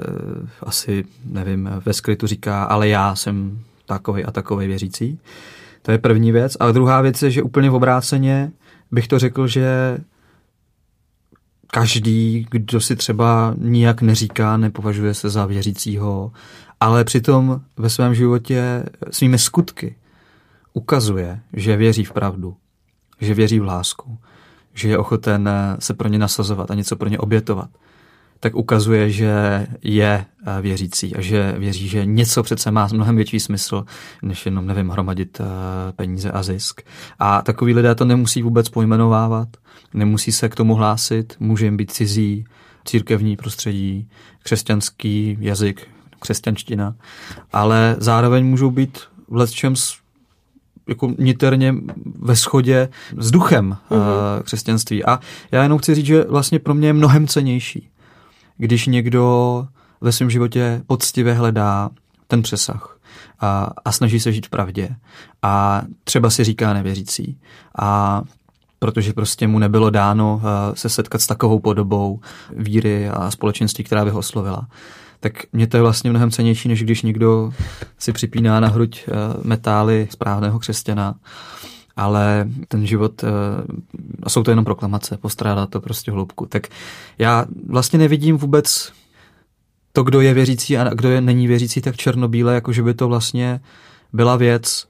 [0.63, 5.19] asi, nevím, ve skrytu říká, ale já jsem takový a takový věřící.
[5.83, 6.57] To je první věc.
[6.61, 8.53] A druhá věc je, že úplně v obráceně
[8.91, 9.99] bych to řekl, že
[11.67, 16.33] každý, kdo si třeba nijak neříká, nepovažuje se za věřícího,
[16.81, 19.97] ale přitom ve svém životě svými skutky
[20.73, 22.57] ukazuje, že věří v pravdu,
[23.21, 24.19] že věří v lásku,
[24.75, 27.71] že je ochoten se pro ně nasazovat a něco pro ně obětovat,
[28.41, 30.25] tak ukazuje, že je
[30.61, 33.85] věřící a že věří, že něco přece má mnohem větší smysl,
[34.23, 35.45] než jenom, nevím, hromadit eh,
[35.93, 36.81] peníze a zisk.
[37.19, 39.49] A takový lidé to nemusí vůbec pojmenovávat,
[39.95, 42.45] nemusí se k tomu hlásit, může jim být cizí,
[42.85, 44.09] církevní prostředí,
[44.43, 45.89] křesťanský jazyk,
[46.21, 46.95] křesťanština,
[47.53, 48.99] ale zároveň můžou být
[49.29, 49.75] v čem
[50.89, 51.75] jako niterně
[52.19, 54.43] ve shodě s duchem mm-hmm.
[54.43, 55.05] křesťanství.
[55.05, 55.21] A
[55.53, 57.89] já jenom chci říct, že vlastně pro mě je mnohem cenější
[58.57, 59.67] když někdo
[60.01, 61.91] ve svém životě poctivě hledá
[62.27, 62.99] ten přesah
[63.41, 64.97] a, a snaží se žít v pravdě
[65.43, 67.39] a třeba si říká nevěřící
[67.79, 68.23] a
[68.79, 72.21] protože prostě mu nebylo dáno eh, se setkat s takovou podobou
[72.57, 74.67] víry a společenství, která by ho oslovila.
[75.25, 77.53] Tak mě to je vlastně mnohem cenější, než když někdo
[77.99, 79.13] si připíná na hruď eh,
[79.45, 81.15] metály správného křesťana
[81.97, 83.29] ale ten život, eh,
[84.23, 86.47] a jsou to jenom proklamace, postrádá to prostě hloubku.
[86.47, 86.67] Tak
[87.19, 88.93] já vlastně nevidím vůbec
[89.93, 93.09] to, kdo je věřící a kdo je není věřící, tak černobíle, jako že by to
[93.09, 93.61] vlastně
[94.13, 94.87] byla věc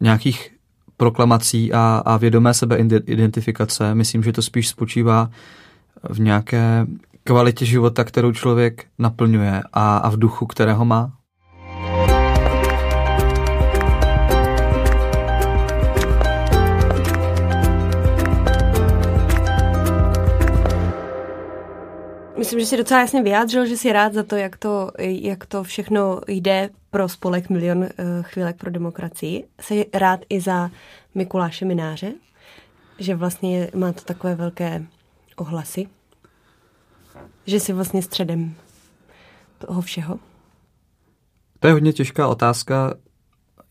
[0.00, 0.50] nějakých
[0.96, 3.94] proklamací a, a vědomé sebe identifikace.
[3.94, 5.30] Myslím, že to spíš spočívá
[6.10, 6.86] v nějaké
[7.24, 11.12] kvalitě života, kterou člověk naplňuje a, a v duchu, kterého má.
[22.38, 25.62] Myslím, že si docela jasně vyjádřil, že si rád za to, jak to, jak to
[25.62, 27.88] všechno jde pro spolek Milion uh,
[28.22, 29.44] chvílek pro demokracii.
[29.60, 30.70] Jsi rád i za
[31.14, 32.12] Mikuláše Mináře,
[32.98, 34.82] že vlastně má to takové velké
[35.36, 35.86] ohlasy,
[37.46, 38.54] že jsi vlastně středem
[39.58, 40.18] toho všeho.
[41.60, 42.94] To je hodně těžká otázka.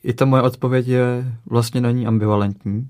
[0.03, 2.89] I ta moje odpověď je vlastně na ní ambivalentní,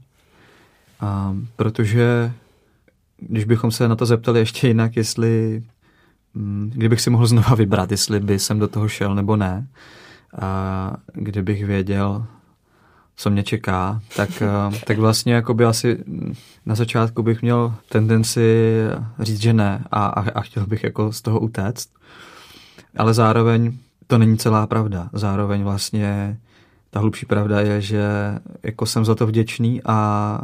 [0.99, 2.33] a, protože
[3.17, 5.63] když bychom se na to zeptali ještě jinak, jestli
[6.33, 9.67] mm, kdybych si mohl znova vybrat, jestli by jsem do toho šel nebo ne,
[10.41, 12.25] a kdybych věděl,
[13.15, 14.43] co mě čeká, tak,
[14.85, 16.03] tak vlastně jako by asi
[16.65, 18.67] na začátku bych měl tendenci
[19.19, 21.89] říct, že ne a, a, a chtěl bych jako z toho utéct.
[22.97, 25.09] Ale zároveň to není celá pravda.
[25.13, 26.37] Zároveň vlastně
[26.89, 28.03] ta hlubší pravda je, že
[28.63, 30.39] jako jsem za to vděčný a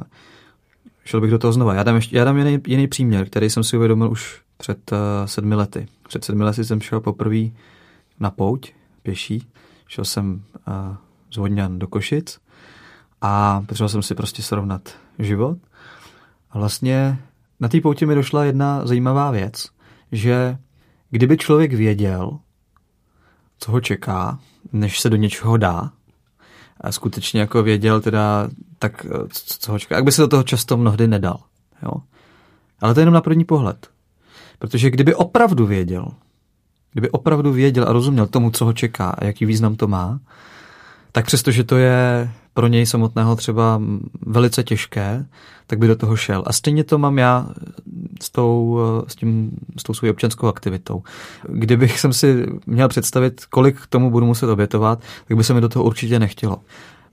[1.05, 1.73] šel bych do toho znova.
[1.73, 4.97] Já dám, ještě, já dám jiný, jiný příměr, který jsem si uvědomil už před uh,
[5.25, 5.87] sedmi lety.
[6.07, 7.45] Před sedmi lety jsem šel poprvé
[8.19, 8.71] na pouť
[9.03, 9.47] pěší.
[9.87, 10.95] Šel jsem uh,
[11.31, 12.39] z Vodňan do Košic
[13.21, 15.57] a potřeboval jsem si prostě srovnat život.
[16.51, 17.19] A vlastně
[17.59, 19.67] na té poutě mi došla jedna zajímavá věc,
[20.11, 20.57] že
[21.09, 22.39] kdyby člověk věděl,
[23.59, 24.39] co ho čeká,
[24.73, 25.91] než se do něčeho dá,
[26.81, 30.77] a skutečně jako věděl teda, tak co ho čeká, jak by se do toho často
[30.77, 31.39] mnohdy nedal.
[31.83, 31.91] Jo?
[32.81, 33.87] Ale to je jenom na první pohled.
[34.59, 36.07] Protože kdyby opravdu věděl,
[36.91, 40.19] kdyby opravdu věděl a rozuměl tomu, co ho čeká a jaký význam to má,
[41.11, 43.81] tak přestože to je pro něj samotného třeba
[44.25, 45.25] velice těžké,
[45.67, 46.43] tak by do toho šel.
[46.45, 47.47] A stejně to mám já
[48.21, 51.03] s tou, s tím, s tou svou občanskou aktivitou.
[51.49, 55.61] Kdybych jsem si měl představit, kolik k tomu budu muset obětovat, tak by se mi
[55.61, 56.57] do toho určitě nechtělo.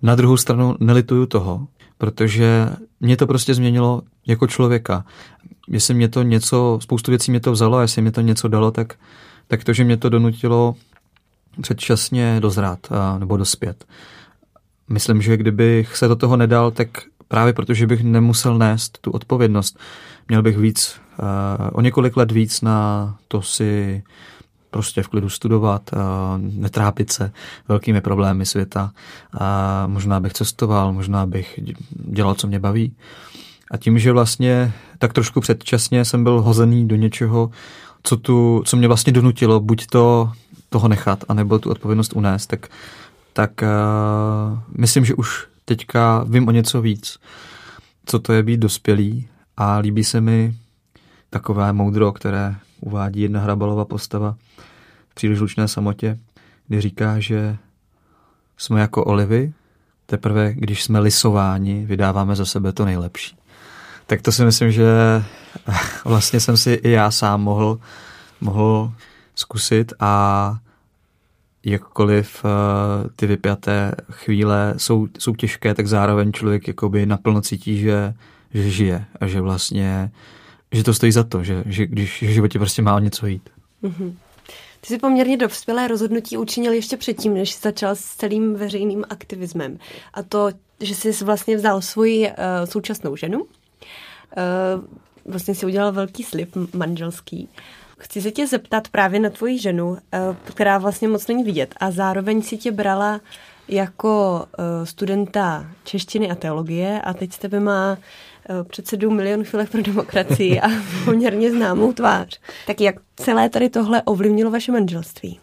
[0.02, 1.66] Na druhou stranu nelituju toho,
[1.98, 2.68] protože
[3.00, 5.04] mě to prostě změnilo jako člověka.
[5.68, 8.70] Jestli mě to něco, spoustu věcí mě to vzalo a jestli mě to něco dalo,
[8.70, 8.94] tak,
[9.48, 10.74] tak to, že mě to donutilo
[11.60, 13.84] předčasně dozrát a, nebo dospět.
[14.88, 16.88] Myslím, že kdybych se do toho nedal, tak
[17.28, 19.78] právě protože bych nemusel nést tu odpovědnost,
[20.28, 21.26] měl bych víc, uh,
[21.72, 24.02] o několik let víc na to si
[24.70, 25.98] prostě v klidu studovat, uh,
[26.38, 27.32] netrápit se
[27.68, 28.90] velkými problémy světa.
[29.86, 32.96] Možná bych cestoval, možná bych dělal, co mě baví.
[33.70, 37.50] A tím, že vlastně tak trošku předčasně jsem byl hozený do něčeho,
[38.02, 40.32] co, tu, co mě vlastně donutilo buď to
[40.68, 42.68] toho nechat, anebo tu odpovědnost unést, tak,
[43.36, 47.18] tak uh, myslím, že už teďka vím o něco víc,
[48.06, 50.56] co to je být dospělý a líbí se mi
[51.30, 54.36] takové moudro, které uvádí jedna hrabalová postava
[55.08, 56.18] v příliš lučné samotě,
[56.68, 57.56] kdy říká, že
[58.56, 59.52] jsme jako olivy,
[60.06, 63.36] teprve když jsme lisováni, vydáváme za sebe to nejlepší.
[64.06, 64.86] Tak to si myslím, že
[66.04, 67.80] vlastně jsem si i já sám mohl,
[68.40, 68.92] mohl
[69.34, 70.58] zkusit a
[71.66, 72.50] jakkoliv uh,
[73.16, 78.14] ty vypjaté chvíle jsou, jsou těžké, tak zároveň člověk jakoby naplno cítí, že,
[78.54, 80.10] že žije a že vlastně,
[80.72, 83.50] že to stojí za to, že, že když v životě prostě má o něco jít.
[83.82, 84.14] Mm-hmm.
[84.80, 89.78] Ty jsi poměrně dospělé rozhodnutí učinil ještě předtím, než jsi začal s celým veřejným aktivismem.
[90.14, 90.50] A to,
[90.80, 93.46] že jsi vlastně vzal svoji uh, současnou ženu, uh,
[95.24, 97.48] vlastně si udělal velký slib manželský
[97.98, 101.90] Chci se tě zeptat právě na tvoji ženu, eh, která vlastně moc není vidět a
[101.90, 103.20] zároveň si tě brala
[103.68, 107.98] jako eh, studenta češtiny a teologie a teď s tebe má
[108.50, 110.68] eh, předsedu Milion chvílek pro demokracii a
[111.04, 112.40] poměrně známou tvář.
[112.66, 115.40] Tak jak celé tady tohle ovlivnilo vaše manželství?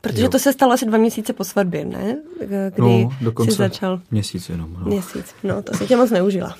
[0.00, 0.28] Protože jo.
[0.28, 2.16] to se stalo asi dva měsíce po svatbě, ne?
[2.74, 4.00] Kdy no, dokonce jsi začal...
[4.10, 4.72] měsíc jenom.
[4.72, 4.86] No.
[4.86, 6.56] Měsíc, no to se tě moc neužila.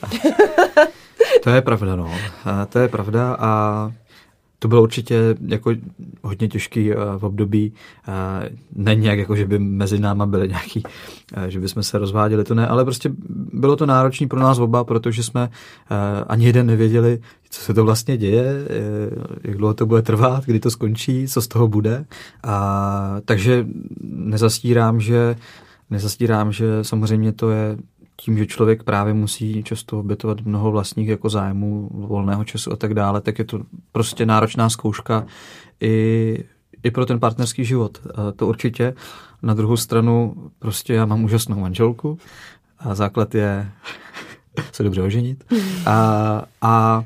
[1.44, 2.14] to je pravda, no.
[2.68, 3.92] To je pravda a
[4.64, 5.70] to bylo určitě jako
[6.22, 7.72] hodně těžký v období.
[8.74, 10.82] Není jak jako, že by mezi náma byly nějaký,
[11.48, 13.10] že bychom se rozváděli, to ne, ale prostě
[13.52, 15.48] bylo to náročné pro nás oba, protože jsme
[16.26, 18.68] ani jeden nevěděli, co se to vlastně děje,
[19.44, 22.04] jak dlouho to bude trvat, kdy to skončí, co z toho bude.
[22.44, 23.66] A, takže
[24.02, 25.36] nezastírám, že
[25.90, 27.76] nezastírám, že samozřejmě to je
[28.16, 32.94] tím, že člověk právě musí často obětovat mnoho vlastních jako zájmů, volného času a tak
[32.94, 33.60] dále, tak je to
[33.92, 35.26] prostě náročná zkouška
[35.80, 36.44] i,
[36.82, 37.98] i pro ten partnerský život.
[38.36, 38.94] To určitě.
[39.42, 42.18] Na druhou stranu prostě já mám úžasnou manželku
[42.78, 43.70] a základ je
[44.72, 45.44] se dobře oženit.
[45.86, 47.04] A, a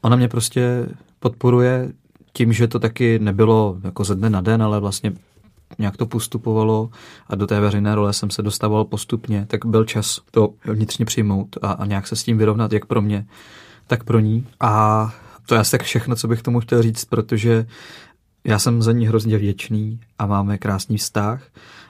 [0.00, 0.88] ona mě prostě
[1.20, 1.92] podporuje
[2.32, 5.12] tím, že to taky nebylo jako ze dne na den, ale vlastně
[5.78, 6.90] nějak to postupovalo
[7.26, 11.56] a do té veřejné role jsem se dostával postupně, tak byl čas to vnitřně přijmout
[11.62, 13.26] a, a nějak se s tím vyrovnat, jak pro mě,
[13.86, 14.46] tak pro ní.
[14.60, 15.14] A
[15.46, 17.66] to je asi tak všechno, co bych tomu chtěl říct, protože
[18.44, 21.42] já jsem za ní hrozně vděčný a máme krásný vztah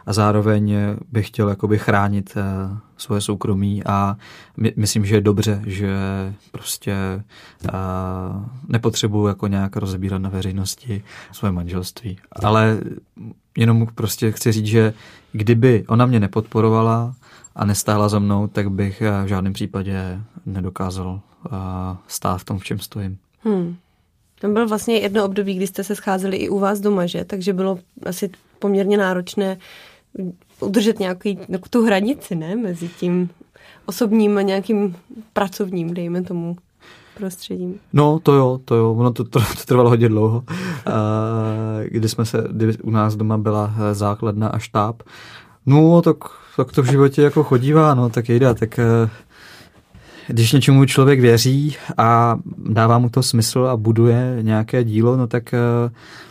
[0.06, 0.76] a zároveň
[1.12, 4.16] bych chtěl jakoby chránit eh, svoje soukromí a
[4.56, 5.96] my, myslím, že je dobře, že
[6.50, 7.22] prostě
[7.64, 7.70] uh,
[8.68, 12.18] nepotřebuji jako nějak rozebírat na veřejnosti svoje manželství.
[12.42, 12.80] Ale
[13.58, 14.92] jenom prostě chci říct, že
[15.32, 17.14] kdyby ona mě nepodporovala
[17.54, 21.52] a nestála za mnou, tak bych v žádném případě nedokázal uh,
[22.08, 23.18] stát v tom, v čem stojím.
[23.40, 23.76] Hmm.
[24.40, 27.24] Tam bylo vlastně jedno období, kdy jste se scházeli i u vás doma, že?
[27.24, 29.58] Takže bylo asi poměrně náročné
[30.60, 31.38] udržet nějaký,
[31.70, 32.56] tu hranici, ne?
[32.56, 33.28] Mezi tím
[33.86, 34.96] osobním a nějakým
[35.32, 36.56] pracovním, dejme tomu
[37.16, 37.74] prostředím.
[37.92, 40.44] No, to jo, to jo, ono to, to, to trvalo hodně dlouho.
[41.84, 45.02] kdy jsme se, kdy u nás doma byla základna a štáb.
[45.66, 46.16] No, tak,
[46.56, 49.10] tak to v životě jako chodívá, no, tak jde, tak eh,
[50.26, 55.54] když něčemu člověk věří a dává mu to smysl a buduje nějaké dílo, no tak
[55.54, 55.58] eh,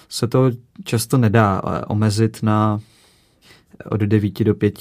[0.09, 0.51] se to
[0.83, 2.79] často nedá eh, omezit na
[3.85, 4.79] od 9 do 5,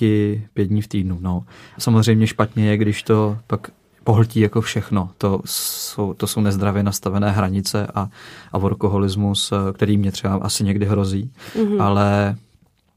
[0.55, 1.19] 5 dní v týdnu.
[1.21, 1.45] No.
[1.79, 3.71] Samozřejmě špatně je, když to pak
[4.05, 5.11] pohltí jako všechno.
[5.19, 8.09] To jsou, to jsou nezdravě nastavené hranice a,
[8.53, 11.83] a workoholismus, který mě třeba asi někdy hrozí, mm-hmm.
[11.83, 12.37] ale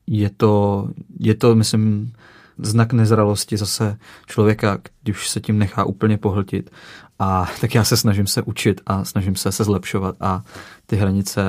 [0.08, 0.88] je to,
[1.20, 2.14] je to, myslím,
[2.58, 6.70] znak nezralosti zase člověka, když se tím nechá úplně pohltit.
[7.20, 10.44] A tak já se snažím se učit a snažím se se zlepšovat a
[10.86, 11.42] ty hranice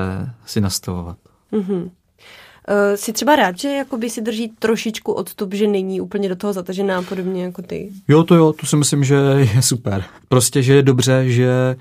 [0.45, 1.17] si nastavovat.
[1.51, 1.89] Mm-hmm.
[2.69, 6.53] Uh, jsi třeba rád, že jakoby si drží trošičku odstup, že není úplně do toho
[6.53, 7.89] zatažená podobně jako ty?
[8.07, 9.15] Jo, to jo, to si myslím, že
[9.55, 10.03] je super.
[10.27, 11.75] Prostě, že je dobře, že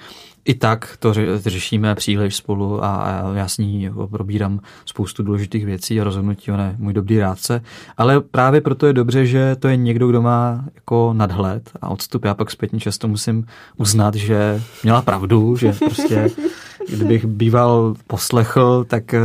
[0.48, 1.14] i tak to
[1.46, 6.60] řešíme příliš spolu a, a já s ní probírám spoustu důležitých věcí a rozhodnutí, on
[6.60, 7.62] je můj dobrý rádce,
[7.96, 12.24] ale právě proto je dobře, že to je někdo, kdo má jako nadhled a odstup.
[12.24, 13.46] Já pak zpětně často musím
[13.76, 16.30] uznat, že měla pravdu, že prostě
[16.88, 19.20] kdybych býval poslechl, tak eh,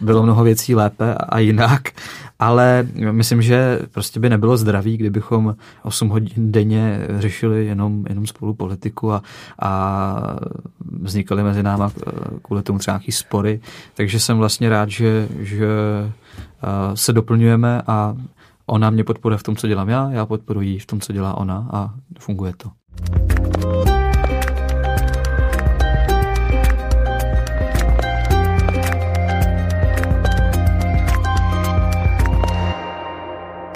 [0.00, 1.82] bylo mnoho věcí lépe a jinak,
[2.38, 8.54] ale myslím, že prostě by nebylo zdravý, kdybychom 8 hodin denně řešili jenom, jenom spolu
[8.54, 9.22] politiku a,
[9.62, 10.36] a
[11.02, 12.10] vznikaly mezi náma eh,
[12.42, 13.60] kvůli tomu třeba nějaký spory,
[13.94, 18.16] takže jsem vlastně rád, že, že eh, se doplňujeme a
[18.66, 21.68] ona mě podporuje v tom, co dělám já, já podporuji v tom, co dělá ona
[21.72, 23.95] a funguje to.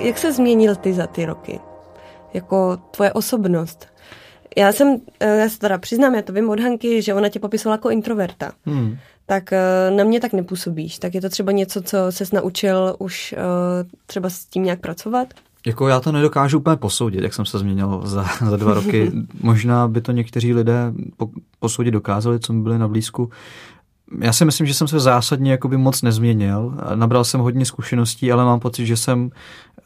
[0.01, 1.61] Jak se změnil ty za ty roky?
[2.35, 3.87] Jako tvoje osobnost?
[4.57, 7.41] Já jsem, eh, já se teda přiznám, já to vím od Hanky, že ona tě
[7.41, 8.53] popisovala jako introverta.
[8.67, 8.97] Hmm.
[9.27, 10.99] Tak eh, na mě tak nepůsobíš.
[10.99, 13.43] Tak je to třeba něco, co ses naučil už eh,
[14.07, 15.29] třeba s tím nějak pracovat?
[15.67, 19.13] Jako já to nedokážu úplně posoudit, jak jsem se změnil za, za dva roky.
[19.43, 20.93] Možná by to někteří lidé
[21.59, 23.31] posoudit dokázali, co mi byli na blízku
[24.19, 26.75] já si myslím, že jsem se zásadně jakoby moc nezměnil.
[26.95, 29.31] Nabral jsem hodně zkušeností, ale mám pocit, že jsem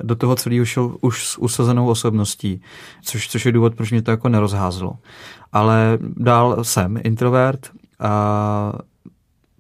[0.03, 2.63] do toho celého šel už s usazenou osobností,
[3.03, 4.99] což, což je důvod, proč mě to jako nerozházelo.
[5.53, 8.73] Ale dál jsem introvert a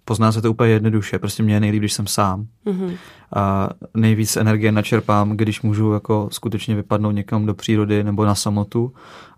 [0.04, 1.18] pozná se to úplně jednoduše.
[1.18, 2.46] Prostě mě je nejlíp, když jsem sám.
[2.66, 2.96] Mm-hmm.
[3.34, 8.92] A nejvíc energie načerpám, když můžu jako skutečně vypadnout někam do přírody nebo na samotu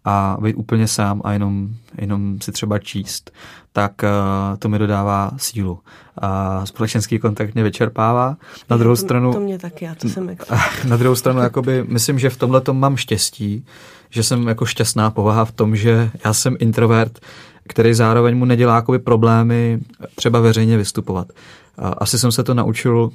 [0.05, 3.31] a být úplně sám a jenom, jenom si třeba číst,
[3.73, 5.79] tak uh, to mi dodává sílu.
[6.19, 8.37] A společenský kontakt mě vyčerpává.
[8.71, 9.33] Na druhou to, stranu...
[9.33, 10.37] To mě taky, já to jsem.
[10.89, 13.67] Na druhou stranu, jakoby, myslím, že v tomhle mám štěstí,
[14.11, 17.19] že jsem jako šťastná povaha v tom, že já jsem introvert,
[17.69, 19.79] který zároveň mu nedělá jakoby problémy
[20.15, 21.29] třeba veřejně vystupovat.
[21.79, 23.11] Asi jsem se to naučil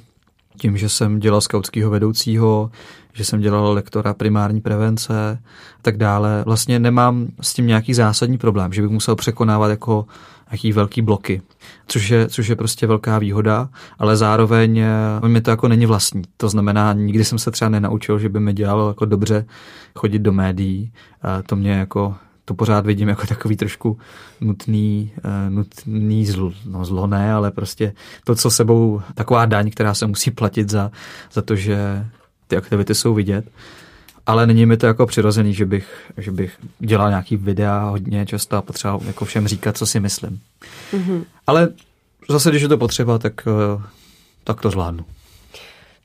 [0.56, 2.70] tím, že jsem dělal skautského vedoucího,
[3.12, 5.38] že jsem dělal lektora primární prevence a
[5.82, 6.42] tak dále.
[6.46, 10.06] Vlastně nemám s tím nějaký zásadní problém, že bych musel překonávat jako
[10.50, 11.42] nějaký velký bloky,
[11.86, 16.22] což je, což je prostě velká výhoda, ale zároveň eh, mi to jako není vlastní.
[16.36, 19.44] To znamená, nikdy jsem se třeba nenaučil, že by mi dělalo jako dobře
[19.94, 20.92] chodit do médií.
[21.46, 23.98] To mě jako to pořád vidím jako takový trošku
[24.40, 27.92] nutný, eh, nutný zlo, no zlo ne, ale prostě
[28.24, 30.90] to, co sebou, taková daň, která se musí platit za,
[31.32, 32.06] za to, že
[32.48, 33.44] ty aktivity jsou vidět.
[34.26, 38.56] Ale není mi to jako přirozený, že bych, že bych dělal nějaký videa hodně často
[38.56, 40.40] a potřeboval jako všem říkat, co si myslím.
[40.92, 41.24] Mm-hmm.
[41.46, 41.68] Ale
[42.28, 43.82] zase, když je to potřeba, tak, eh,
[44.44, 45.04] tak to zvládnu.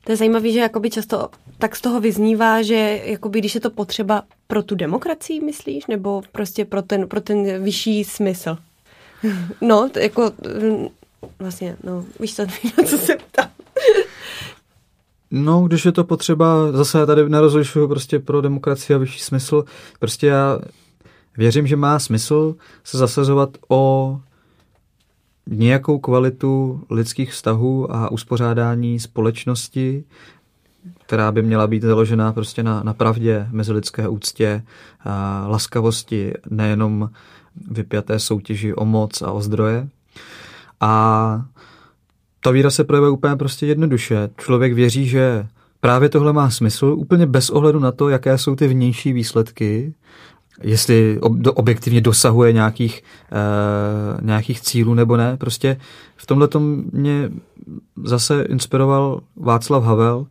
[0.08, 3.70] To je zajímavé, že jakoby často tak z toho vyznívá, že jakoby, když je to
[3.70, 5.86] potřeba pro tu demokracii, myslíš?
[5.86, 8.56] Nebo prostě pro ten, pro ten vyšší smysl?
[9.60, 10.32] No, to jako
[11.38, 12.42] vlastně, no, víš co,
[12.78, 13.50] na co se ptám.
[15.30, 19.64] No, když je to potřeba, zase tady nerozlišuju prostě pro demokracii a vyšší smysl.
[19.98, 20.58] Prostě já
[21.36, 24.20] věřím, že má smysl se zasazovat o
[25.50, 30.04] nějakou kvalitu lidských vztahů a uspořádání společnosti,
[31.06, 34.62] která by měla být založená prostě na, na pravdě, mezilidské úctě,
[35.04, 37.10] a laskavosti, nejenom
[37.70, 39.88] vypjaté soutěži o moc a o zdroje.
[40.80, 41.42] A
[42.40, 44.30] ta víra se projevuje úplně prostě jednoduše.
[44.36, 45.46] Člověk věří, že
[45.80, 49.94] právě tohle má smysl, úplně bez ohledu na to, jaké jsou ty vnější výsledky
[50.62, 51.18] jestli
[51.54, 55.36] objektivně dosahuje nějakých, uh, nějakých cílů nebo ne.
[55.36, 55.76] Prostě
[56.16, 56.48] v tomhle
[56.92, 57.30] mě
[58.04, 60.26] zase inspiroval Václav Havel,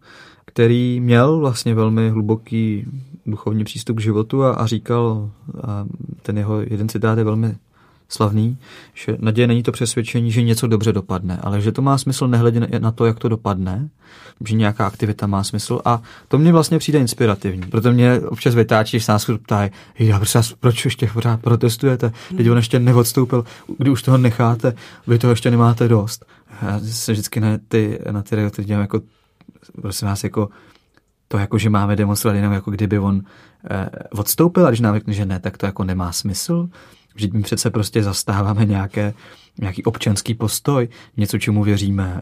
[0.46, 2.86] který měl vlastně velmi hluboký
[3.26, 5.30] duchovní přístup k životu a, a říkal,
[5.64, 5.86] a
[6.22, 7.56] ten jeho jeden citát je velmi
[8.10, 8.58] slavný,
[8.94, 12.68] že naděje není to přesvědčení, že něco dobře dopadne, ale že to má smysl nehledě
[12.80, 13.90] na to, jak to dopadne,
[14.46, 17.68] že nějaká aktivita má smysl a to mě vlastně přijde inspirativní.
[17.68, 22.58] Proto mě občas vytáčí, se nás ptají, já prostě, proč ještě pořád protestujete, teď on
[22.58, 23.46] ještě neodstoupil,
[23.78, 24.74] kdy už toho necháte,
[25.08, 26.26] vy toho ještě nemáte dost.
[26.62, 29.02] Já se vždycky na ty, na ty rejoty dělám jako,
[29.82, 30.50] prosím vás, jako
[31.28, 33.22] to jako, že máme demonstrovat jenom jako kdyby on
[33.70, 36.70] eh, odstoupil a když nám řekne, že ne, tak to jako nemá smysl.
[37.18, 39.14] Vždyť my přece prostě zastáváme nějaké,
[39.60, 42.22] nějaký občanský postoj, něco, čemu věříme,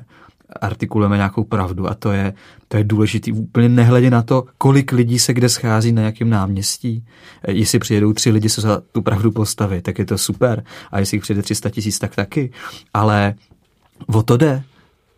[0.62, 2.34] artikulujeme nějakou pravdu a to je,
[2.67, 7.05] to je důležité úplně nehledě na to, kolik lidí se kde schází na jakém náměstí.
[7.47, 10.63] Jestli přijedou tři lidi se za tu pravdu postavit, tak je to super.
[10.91, 12.51] A jestli jich přijde 300 tisíc, tak taky.
[12.93, 13.36] Ale
[14.08, 14.63] o to jde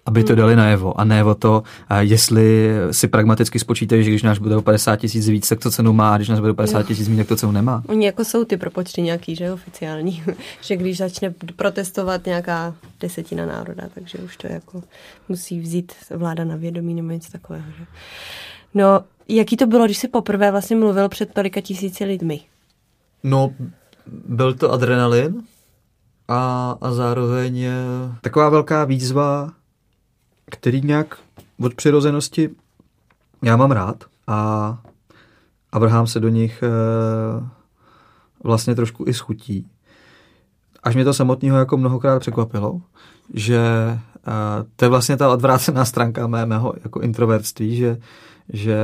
[0.08, 0.40] aby to hmm.
[0.40, 1.64] dali najevo a ne o to,
[2.00, 5.94] jestli si pragmaticky spočítají, že když nás bude o 50 tisíc víc, tak to cenu
[5.94, 7.84] má, a když nás bude o 50 tisíc méně, tak to cenu nemá.
[7.88, 10.24] Oni jako jsou ty propočty nějaký, že oficiální,
[10.62, 14.84] že když začne protestovat nějaká desetina národa, takže už to jako
[15.30, 17.66] musí vzít vláda na vědomí nebo něco takového.
[17.78, 17.86] Že?
[18.74, 22.40] No, jaký to bylo, když jsi poprvé vlastně mluvil před tolika tisíci lidmi?
[23.24, 23.54] No,
[24.28, 25.44] byl to adrenalin
[26.28, 27.66] a, a zároveň
[28.22, 29.52] taková velká výzva
[30.52, 31.18] který nějak
[31.60, 32.50] od přirozenosti
[33.44, 34.78] já mám rád a,
[35.72, 36.70] a vrhám se do nich e,
[38.44, 39.68] vlastně trošku i schutí.
[40.84, 42.82] Až mě to samotného jako mnohokrát překvapilo,
[43.34, 44.00] že e,
[44.76, 47.98] to je vlastně ta odvrácená stránka mé, mého jako introvertství, že,
[48.54, 48.78] že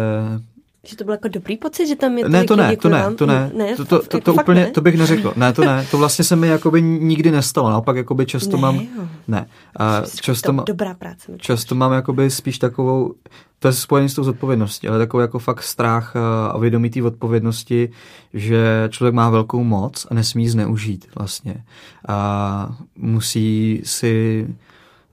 [0.88, 3.26] že to byl jako dobrý pocit, že tam je Ne, to ne, to ne, to
[3.26, 4.72] ne, ne, to, to, to, to úplně, ne?
[4.72, 5.34] to bych neřekl.
[5.36, 8.76] Ne, to ne, to vlastně se mi jakoby nikdy nestalo, naopak jakoby často ne, mám,
[8.76, 9.08] jo.
[9.28, 9.46] ne,
[9.80, 11.32] a často, mám, dobrá práce.
[11.38, 13.14] Často mám jakoby spíš takovou,
[13.60, 16.16] to je spojený s tou zodpovědností, ale takovou jako fakt strach
[16.52, 17.90] a vědomí té odpovědnosti,
[18.34, 21.64] že člověk má velkou moc a nesmí zneužít vlastně.
[22.08, 24.48] A musí si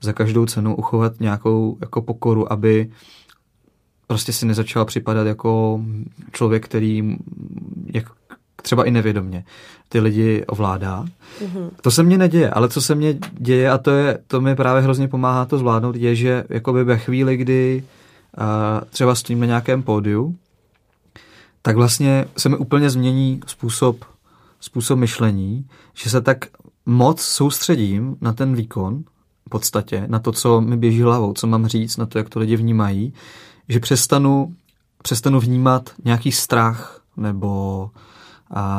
[0.01, 2.89] za každou cenu uchovat nějakou jako pokoru, aby
[4.11, 5.81] prostě si nezačal připadat jako
[6.31, 7.17] člověk, který
[7.93, 8.05] jak
[8.61, 9.43] třeba i nevědomně
[9.89, 11.05] ty lidi ovládá.
[11.05, 11.69] Mm-hmm.
[11.81, 14.81] To se mně neděje, ale co se mně děje, a to, je, to mi právě
[14.81, 17.83] hrozně pomáhá to zvládnout, je, že jakoby ve chvíli, kdy
[18.37, 18.43] uh,
[18.89, 20.35] třeba stojím na nějakém pódiu,
[21.61, 24.05] tak vlastně se mi úplně změní způsob,
[24.59, 26.45] způsob myšlení, že se tak
[26.85, 29.03] moc soustředím na ten výkon,
[29.45, 32.39] v podstatě, na to, co mi běží hlavou, co mám říct, na to, jak to
[32.39, 33.13] lidi vnímají,
[33.71, 34.55] že přestanu,
[35.03, 37.89] přestanu vnímat nějaký strach nebo,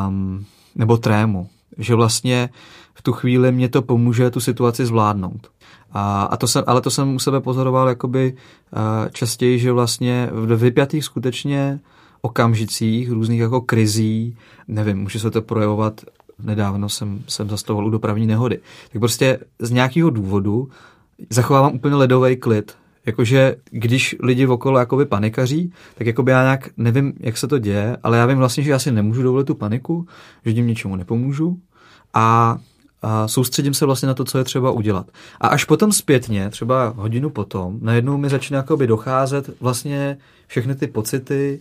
[0.08, 1.48] um, nebo trému.
[1.78, 2.50] Že vlastně
[2.94, 5.50] v tu chvíli mě to pomůže tu situaci zvládnout.
[5.92, 10.28] A, a to jsem, ale to jsem u sebe pozoroval jakoby uh, častěji, že vlastně
[10.32, 11.80] v vypjatých skutečně
[12.20, 14.36] okamžicích, různých jako krizí,
[14.68, 16.00] nevím, může se to projevovat,
[16.38, 18.60] nedávno jsem, jsem zastavoval u dopravní nehody.
[18.92, 20.68] Tak prostě z nějakého důvodu
[21.30, 22.76] zachovávám úplně ledový klid
[23.06, 27.96] jakože když lidi okolo jakoby panikaří, tak jakoby já nějak nevím, jak se to děje,
[28.02, 30.06] ale já vím vlastně, že já si nemůžu dovolit tu paniku,
[30.44, 31.58] že tím ničemu nepomůžu
[32.14, 32.58] a
[33.04, 35.06] a soustředím se vlastně na to, co je třeba udělat.
[35.40, 40.86] A až potom zpětně, třeba hodinu potom, najednou mi začne jakoby docházet vlastně všechny ty
[40.86, 41.60] pocity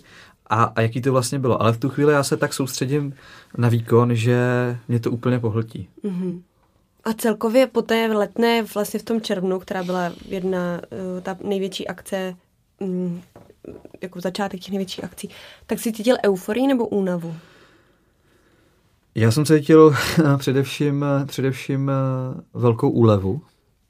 [0.49, 1.61] a, a jaký to vlastně bylo.
[1.61, 3.13] Ale v tu chvíli já se tak soustředím
[3.57, 4.39] na výkon, že
[4.87, 5.89] mě to úplně pohltí.
[6.03, 6.41] Mm-hmm.
[7.03, 10.81] A celkově po té letné, vlastně v tom červnu, která byla jedna,
[11.17, 12.35] eh, ta největší akce,
[12.79, 13.21] mm,
[14.01, 15.29] jako začátek těch největších akcí,
[15.65, 17.35] tak si cítil euforii nebo únavu?
[19.15, 19.95] Já jsem cítil
[20.37, 21.93] především, především eh,
[22.53, 23.41] velkou úlevu,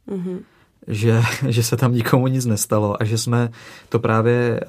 [0.08, 0.40] mm-hmm.
[0.88, 3.50] že, že se tam nikomu nic nestalo a že jsme
[3.90, 4.60] to právě,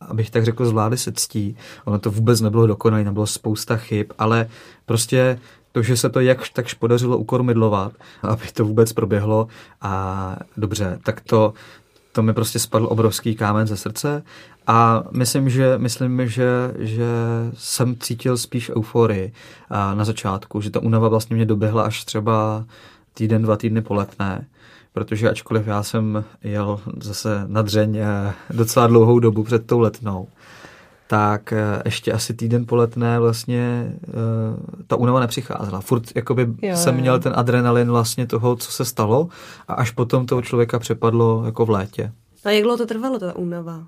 [0.00, 1.56] abych tak řekl, zvládli se ctí.
[1.84, 4.48] Ono to vůbec nebylo dokonalé, nebylo spousta chyb, ale
[4.86, 5.38] prostě
[5.72, 7.92] to, že se to jakž takž podařilo ukormidlovat,
[8.22, 9.48] aby to vůbec proběhlo
[9.80, 11.52] a dobře, tak to,
[12.12, 14.22] to mi prostě spadl obrovský kámen ze srdce.
[14.66, 17.06] A myslím, že, myslím, že, že
[17.54, 19.32] jsem cítil spíš euforii
[19.70, 22.64] na začátku, že ta únava vlastně mě doběhla až třeba
[23.14, 24.46] týden, dva týdny po letné,
[24.92, 30.28] protože ačkoliv já jsem jel zase na dřeň eh, docela dlouhou dobu před tou letnou,
[31.10, 34.12] tak eh, ještě asi týden po letné vlastně eh,
[34.86, 35.80] ta únava nepřicházela.
[35.80, 39.28] Furt jakoby jo, jsem měl ten adrenalin vlastně toho, co se stalo
[39.68, 42.12] a až potom toho člověka přepadlo jako v létě.
[42.44, 43.84] A jak dlouho to trvalo, ta únava?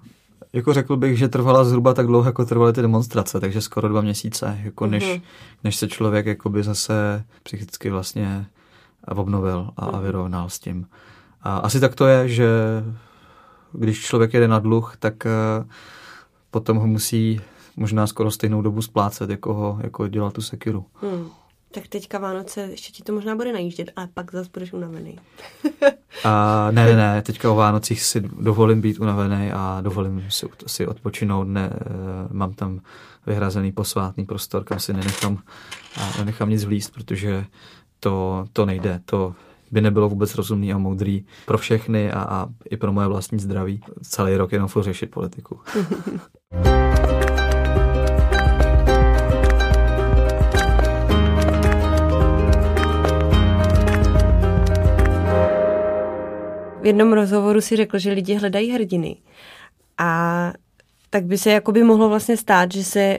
[0.52, 4.00] Jako řekl bych, že trvala zhruba tak dlouho, jako trvaly ty demonstrace, takže skoro dva
[4.00, 5.22] měsíce, jako než, uh-huh.
[5.64, 8.46] než se člověk jakoby zase psychicky vlastně
[9.08, 10.86] obnovil a, a vyrovnal s tím.
[11.42, 12.48] A asi tak to je, že
[13.72, 15.14] když člověk jede na dluh, tak
[15.60, 15.64] uh,
[16.52, 17.40] potom ho musí
[17.76, 20.86] možná skoro stejnou dobu splácet, jako, ho, jako dělal tu sekiru.
[20.94, 21.28] Hmm.
[21.70, 25.18] Tak teďka Vánoce, ještě ti to možná bude najíždět, ale pak zase budeš unavený.
[26.24, 30.86] a ne, ne, ne, teďka o Vánocích si dovolím být unavený a dovolím si, si
[30.86, 31.44] odpočinout.
[31.44, 31.88] Ne, eh,
[32.30, 32.80] mám tam
[33.26, 35.38] vyhrazený posvátný prostor, kam si nenechám,
[36.00, 37.44] a nenechám nic vlíst, protože
[38.00, 39.00] to, to nejde.
[39.04, 39.34] To
[39.70, 43.80] by nebylo vůbec rozumný a moudrý pro všechny a, a i pro moje vlastní zdraví.
[44.02, 45.60] Celý rok jenom furt řešit politiku.
[56.82, 59.16] v jednom rozhovoru si řekl, že lidi hledají hrdiny.
[59.98, 60.52] A
[61.10, 63.18] tak by se jakoby mohlo vlastně stát, že se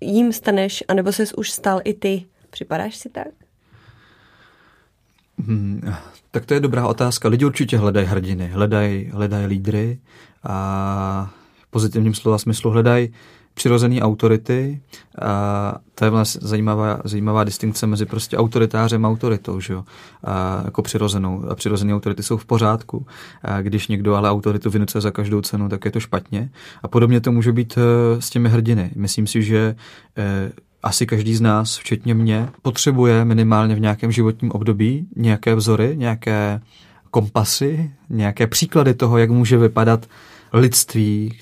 [0.00, 2.24] jim staneš, anebo ses už stal i ty.
[2.50, 3.28] Připadáš si tak?
[5.38, 5.92] Hmm,
[6.30, 7.28] tak to je dobrá otázka.
[7.28, 9.98] Lidi určitě hledají hrdiny, hledají, hledají lídry
[10.44, 11.30] a
[11.76, 13.12] pozitivním slova smyslu hledají
[13.54, 14.80] přirozené autority.
[15.22, 19.84] A to je vlastně zajímavá, zajímavá distinkce mezi prostě autoritářem a autoritou, že jo?
[20.24, 21.44] A jako přirozenou.
[21.50, 23.06] A přirozené autority jsou v pořádku.
[23.42, 26.50] A když někdo ale autoritu vynucuje za každou cenu, tak je to špatně.
[26.82, 28.90] A podobně to může být eh, s těmi hrdiny.
[28.96, 29.76] Myslím si, že
[30.16, 30.52] eh,
[30.82, 36.60] asi každý z nás, včetně mě, potřebuje minimálně v nějakém životním období nějaké vzory, nějaké
[37.10, 40.06] kompasy, nějaké příklady toho, jak může vypadat
[40.52, 41.38] lidství,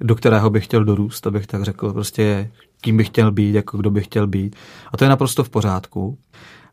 [0.00, 3.90] do kterého bych chtěl dorůst, abych tak řekl, prostě kým bych chtěl být, jako kdo
[3.90, 4.56] bych chtěl být.
[4.92, 6.18] A to je naprosto v pořádku.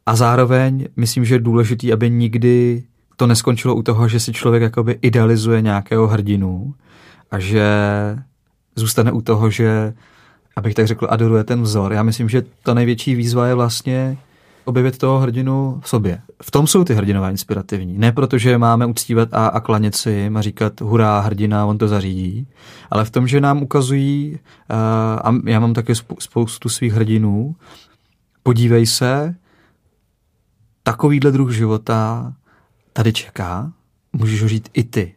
[0.05, 2.83] A zároveň myslím, že je důležitý, aby nikdy
[3.15, 6.73] to neskončilo u toho, že si člověk jakoby idealizuje nějakého hrdinu
[7.31, 7.65] a že
[8.75, 9.93] zůstane u toho, že,
[10.55, 11.93] abych tak řekl, adoruje ten vzor.
[11.93, 14.17] Já myslím, že ta největší výzva je vlastně
[14.65, 16.21] objevit toho hrdinu v sobě.
[16.43, 17.97] V tom jsou ty hrdinové inspirativní.
[17.97, 21.77] Ne proto, že máme uctívat a, a klanět si jim a říkat hurá, hrdina, on
[21.77, 22.47] to zařídí,
[22.91, 24.77] ale v tom, že nám ukazují, uh,
[25.23, 27.55] a já mám také spoustu svých hrdinů,
[28.43, 29.35] podívej se,
[30.83, 32.33] takovýhle druh života
[32.93, 33.71] tady čeká,
[34.13, 35.15] můžeš ho žít i ty.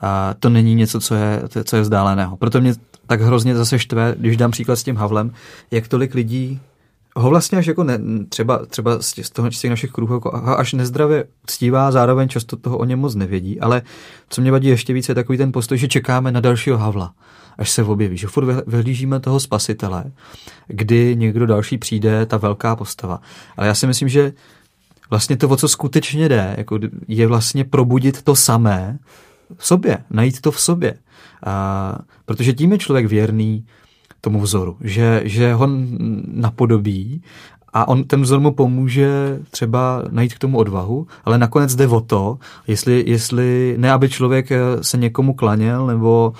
[0.00, 2.36] A to není něco, co je, co je vzdáleného.
[2.36, 2.74] Proto mě
[3.06, 5.32] tak hrozně zase štve, když dám příklad s tím Havlem,
[5.70, 6.60] jak tolik lidí
[7.16, 7.98] ho vlastně až jako ne,
[8.28, 12.56] třeba, třeba z, z, toho, z těch našich kruhů jako až nezdravě ctívá, zároveň často
[12.56, 13.82] toho o něm moc nevědí, ale
[14.28, 17.12] co mě vadí ještě více je takový ten postoj, že čekáme na dalšího Havla,
[17.58, 20.04] až se objeví, že furt vyhlížíme toho spasitele,
[20.66, 23.20] kdy někdo další přijde, ta velká postava.
[23.56, 24.32] Ale já si myslím, že
[25.10, 28.98] vlastně to, o co skutečně jde, jako je vlastně probudit to samé
[29.56, 30.94] v sobě, najít to v sobě.
[31.46, 33.66] A, protože tím je člověk věrný
[34.20, 35.68] tomu vzoru, že, že ho
[36.26, 37.22] napodobí
[37.72, 42.00] a on, ten vzor mu pomůže třeba najít k tomu odvahu, ale nakonec jde o
[42.00, 46.32] to, jestli, jestli ne, aby člověk eh, se někomu klaněl nebo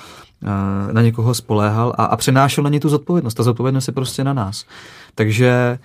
[0.43, 3.35] uh, na někoho spoléhal a, a přenášel na ně tu zodpovědnost.
[3.35, 4.65] Ta zodpovědnost je prostě na nás.
[5.15, 5.79] Takže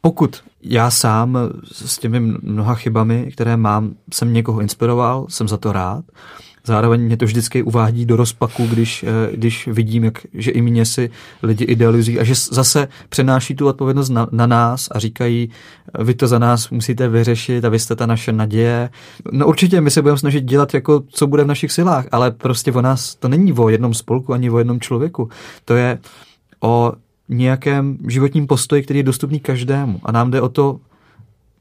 [0.00, 1.38] pokud já sám
[1.72, 6.04] s těmi mnoha chybami, které mám, jsem někoho inspiroval, jsem za to rád,
[6.68, 10.84] Zároveň mě to vždycky uvádí do rozpaku, když, eh, když vidím, jak, že i mě
[10.84, 11.10] si
[11.42, 15.50] lidi idealizují a že zase přenáší tu odpovědnost na, na nás a říkají,
[15.98, 18.90] vy to za nás musíte vyřešit a vy jste ta naše naděje.
[19.32, 22.72] No určitě my se budeme snažit dělat, jako co bude v našich silách, ale prostě
[22.72, 25.28] o nás to není o jednom spolku ani o jednom člověku.
[25.64, 25.98] To je
[26.60, 26.92] o
[27.28, 30.00] nějakém životním postoji, který je dostupný každému.
[30.04, 30.80] A nám jde o to,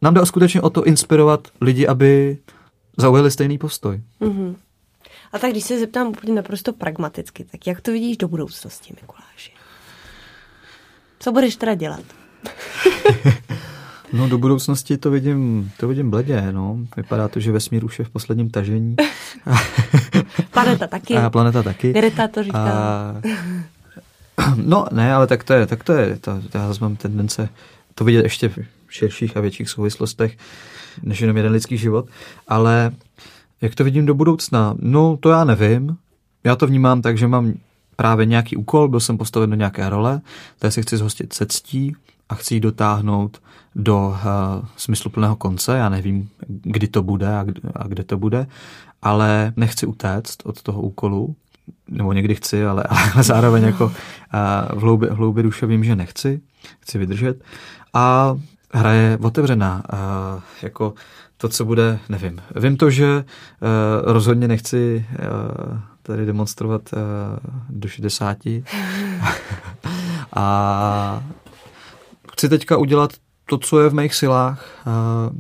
[0.01, 2.37] nám jde skutečně o to inspirovat lidi, aby
[2.97, 4.01] zaujali stejný postoj.
[4.21, 4.55] Mm-hmm.
[5.31, 9.51] A tak když se zeptám úplně naprosto pragmaticky, tak jak to vidíš do budoucnosti, Mikuláši?
[11.19, 12.03] Co budeš teda dělat?
[14.13, 16.77] No do budoucnosti to vidím, to vidím bledě, no.
[16.97, 18.95] Vypadá to, že vesmír už je v posledním tažení.
[20.51, 21.15] planeta taky.
[21.15, 21.93] A planeta taky.
[21.93, 22.71] Vireta to říká.
[22.71, 23.21] A...
[24.55, 27.49] No ne, ale tak to je, tak to je, to, to já mám tendence
[27.95, 28.57] to vidět ještě v
[28.89, 30.37] širších a větších souvislostech,
[31.03, 32.05] než jenom jeden lidský život,
[32.47, 32.91] ale
[33.61, 34.75] jak to vidím do budoucna?
[34.79, 35.97] No, to já nevím.
[36.43, 37.53] Já to vnímám tak, že mám
[37.95, 40.21] právě nějaký úkol, byl jsem postaven do nějaké role,
[40.59, 41.95] tak se chci zhostit se ctí
[42.29, 43.41] a chci ji dotáhnout
[43.75, 44.15] do uh,
[44.77, 45.77] smysluplného konce.
[45.77, 48.47] Já nevím, kdy to bude a, kdy, a kde to bude,
[49.01, 51.35] ale nechci utéct od toho úkolu,
[51.87, 52.83] nebo někdy chci, ale,
[53.13, 53.91] ale zároveň jako uh,
[54.79, 56.41] v, hloubi, v hloubi duše vím, že nechci,
[56.79, 57.43] chci vydržet.
[57.93, 58.35] A
[58.73, 59.83] hra je otevřená.
[59.93, 60.93] Uh, jako
[61.37, 62.41] to, co bude, nevím.
[62.55, 63.23] Vím to, že uh,
[64.13, 66.99] rozhodně nechci uh, tady demonstrovat uh,
[67.69, 68.37] do 60.
[70.35, 71.23] a
[72.31, 73.13] chci teďka udělat
[73.45, 75.37] to, co je v mých silách, uh,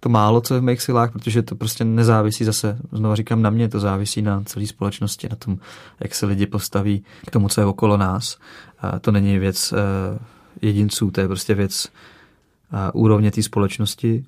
[0.00, 3.50] to málo, co je v mých silách, protože to prostě nezávisí zase, znovu říkám na
[3.50, 5.58] mě, to závisí na celé společnosti, na tom,
[6.00, 8.38] jak se lidi postaví k tomu, co je okolo nás.
[8.84, 9.78] Uh, to není věc uh,
[10.62, 11.88] jedinců, to je prostě věc
[12.72, 14.24] uh, úrovně té společnosti.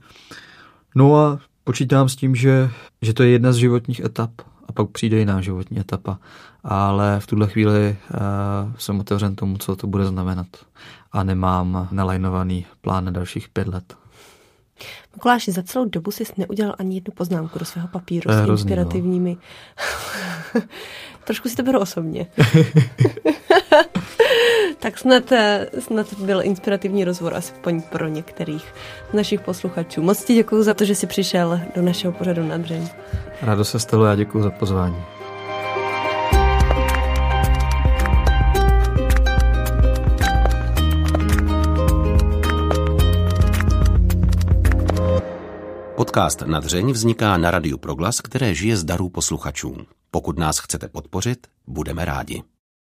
[0.94, 2.70] No a počítám s tím, že,
[3.02, 4.30] že to je jedna z životních etap
[4.68, 6.18] a pak přijde jiná životní etapa.
[6.64, 10.46] Ale v tuhle chvíli uh, jsem otevřen tomu, co to bude znamenat.
[11.12, 13.96] A nemám nalajnovaný plán na dalších pět let.
[15.14, 18.52] Mikuláši, za celou dobu jsi neudělal ani jednu poznámku do svého papíru s hrozný, no.
[18.52, 19.36] inspirativními.
[20.54, 20.60] No.
[21.24, 22.26] Trošku si to beru osobně.
[24.84, 28.64] tak snad, eh, snad byl inspirativní rozhovor aspoň pro některých
[29.10, 30.02] z našich posluchačů.
[30.02, 32.88] Moc ti děkuji za to, že jsi přišel do našeho pořadu na dřeň.
[33.42, 34.96] Rádo se stalo, já děkuji za pozvání.
[45.96, 49.76] Podcast na dřeň vzniká na Radiu Proglas, které žije z darů posluchačů.
[50.10, 52.53] Pokud nás chcete podpořit, budeme rádi.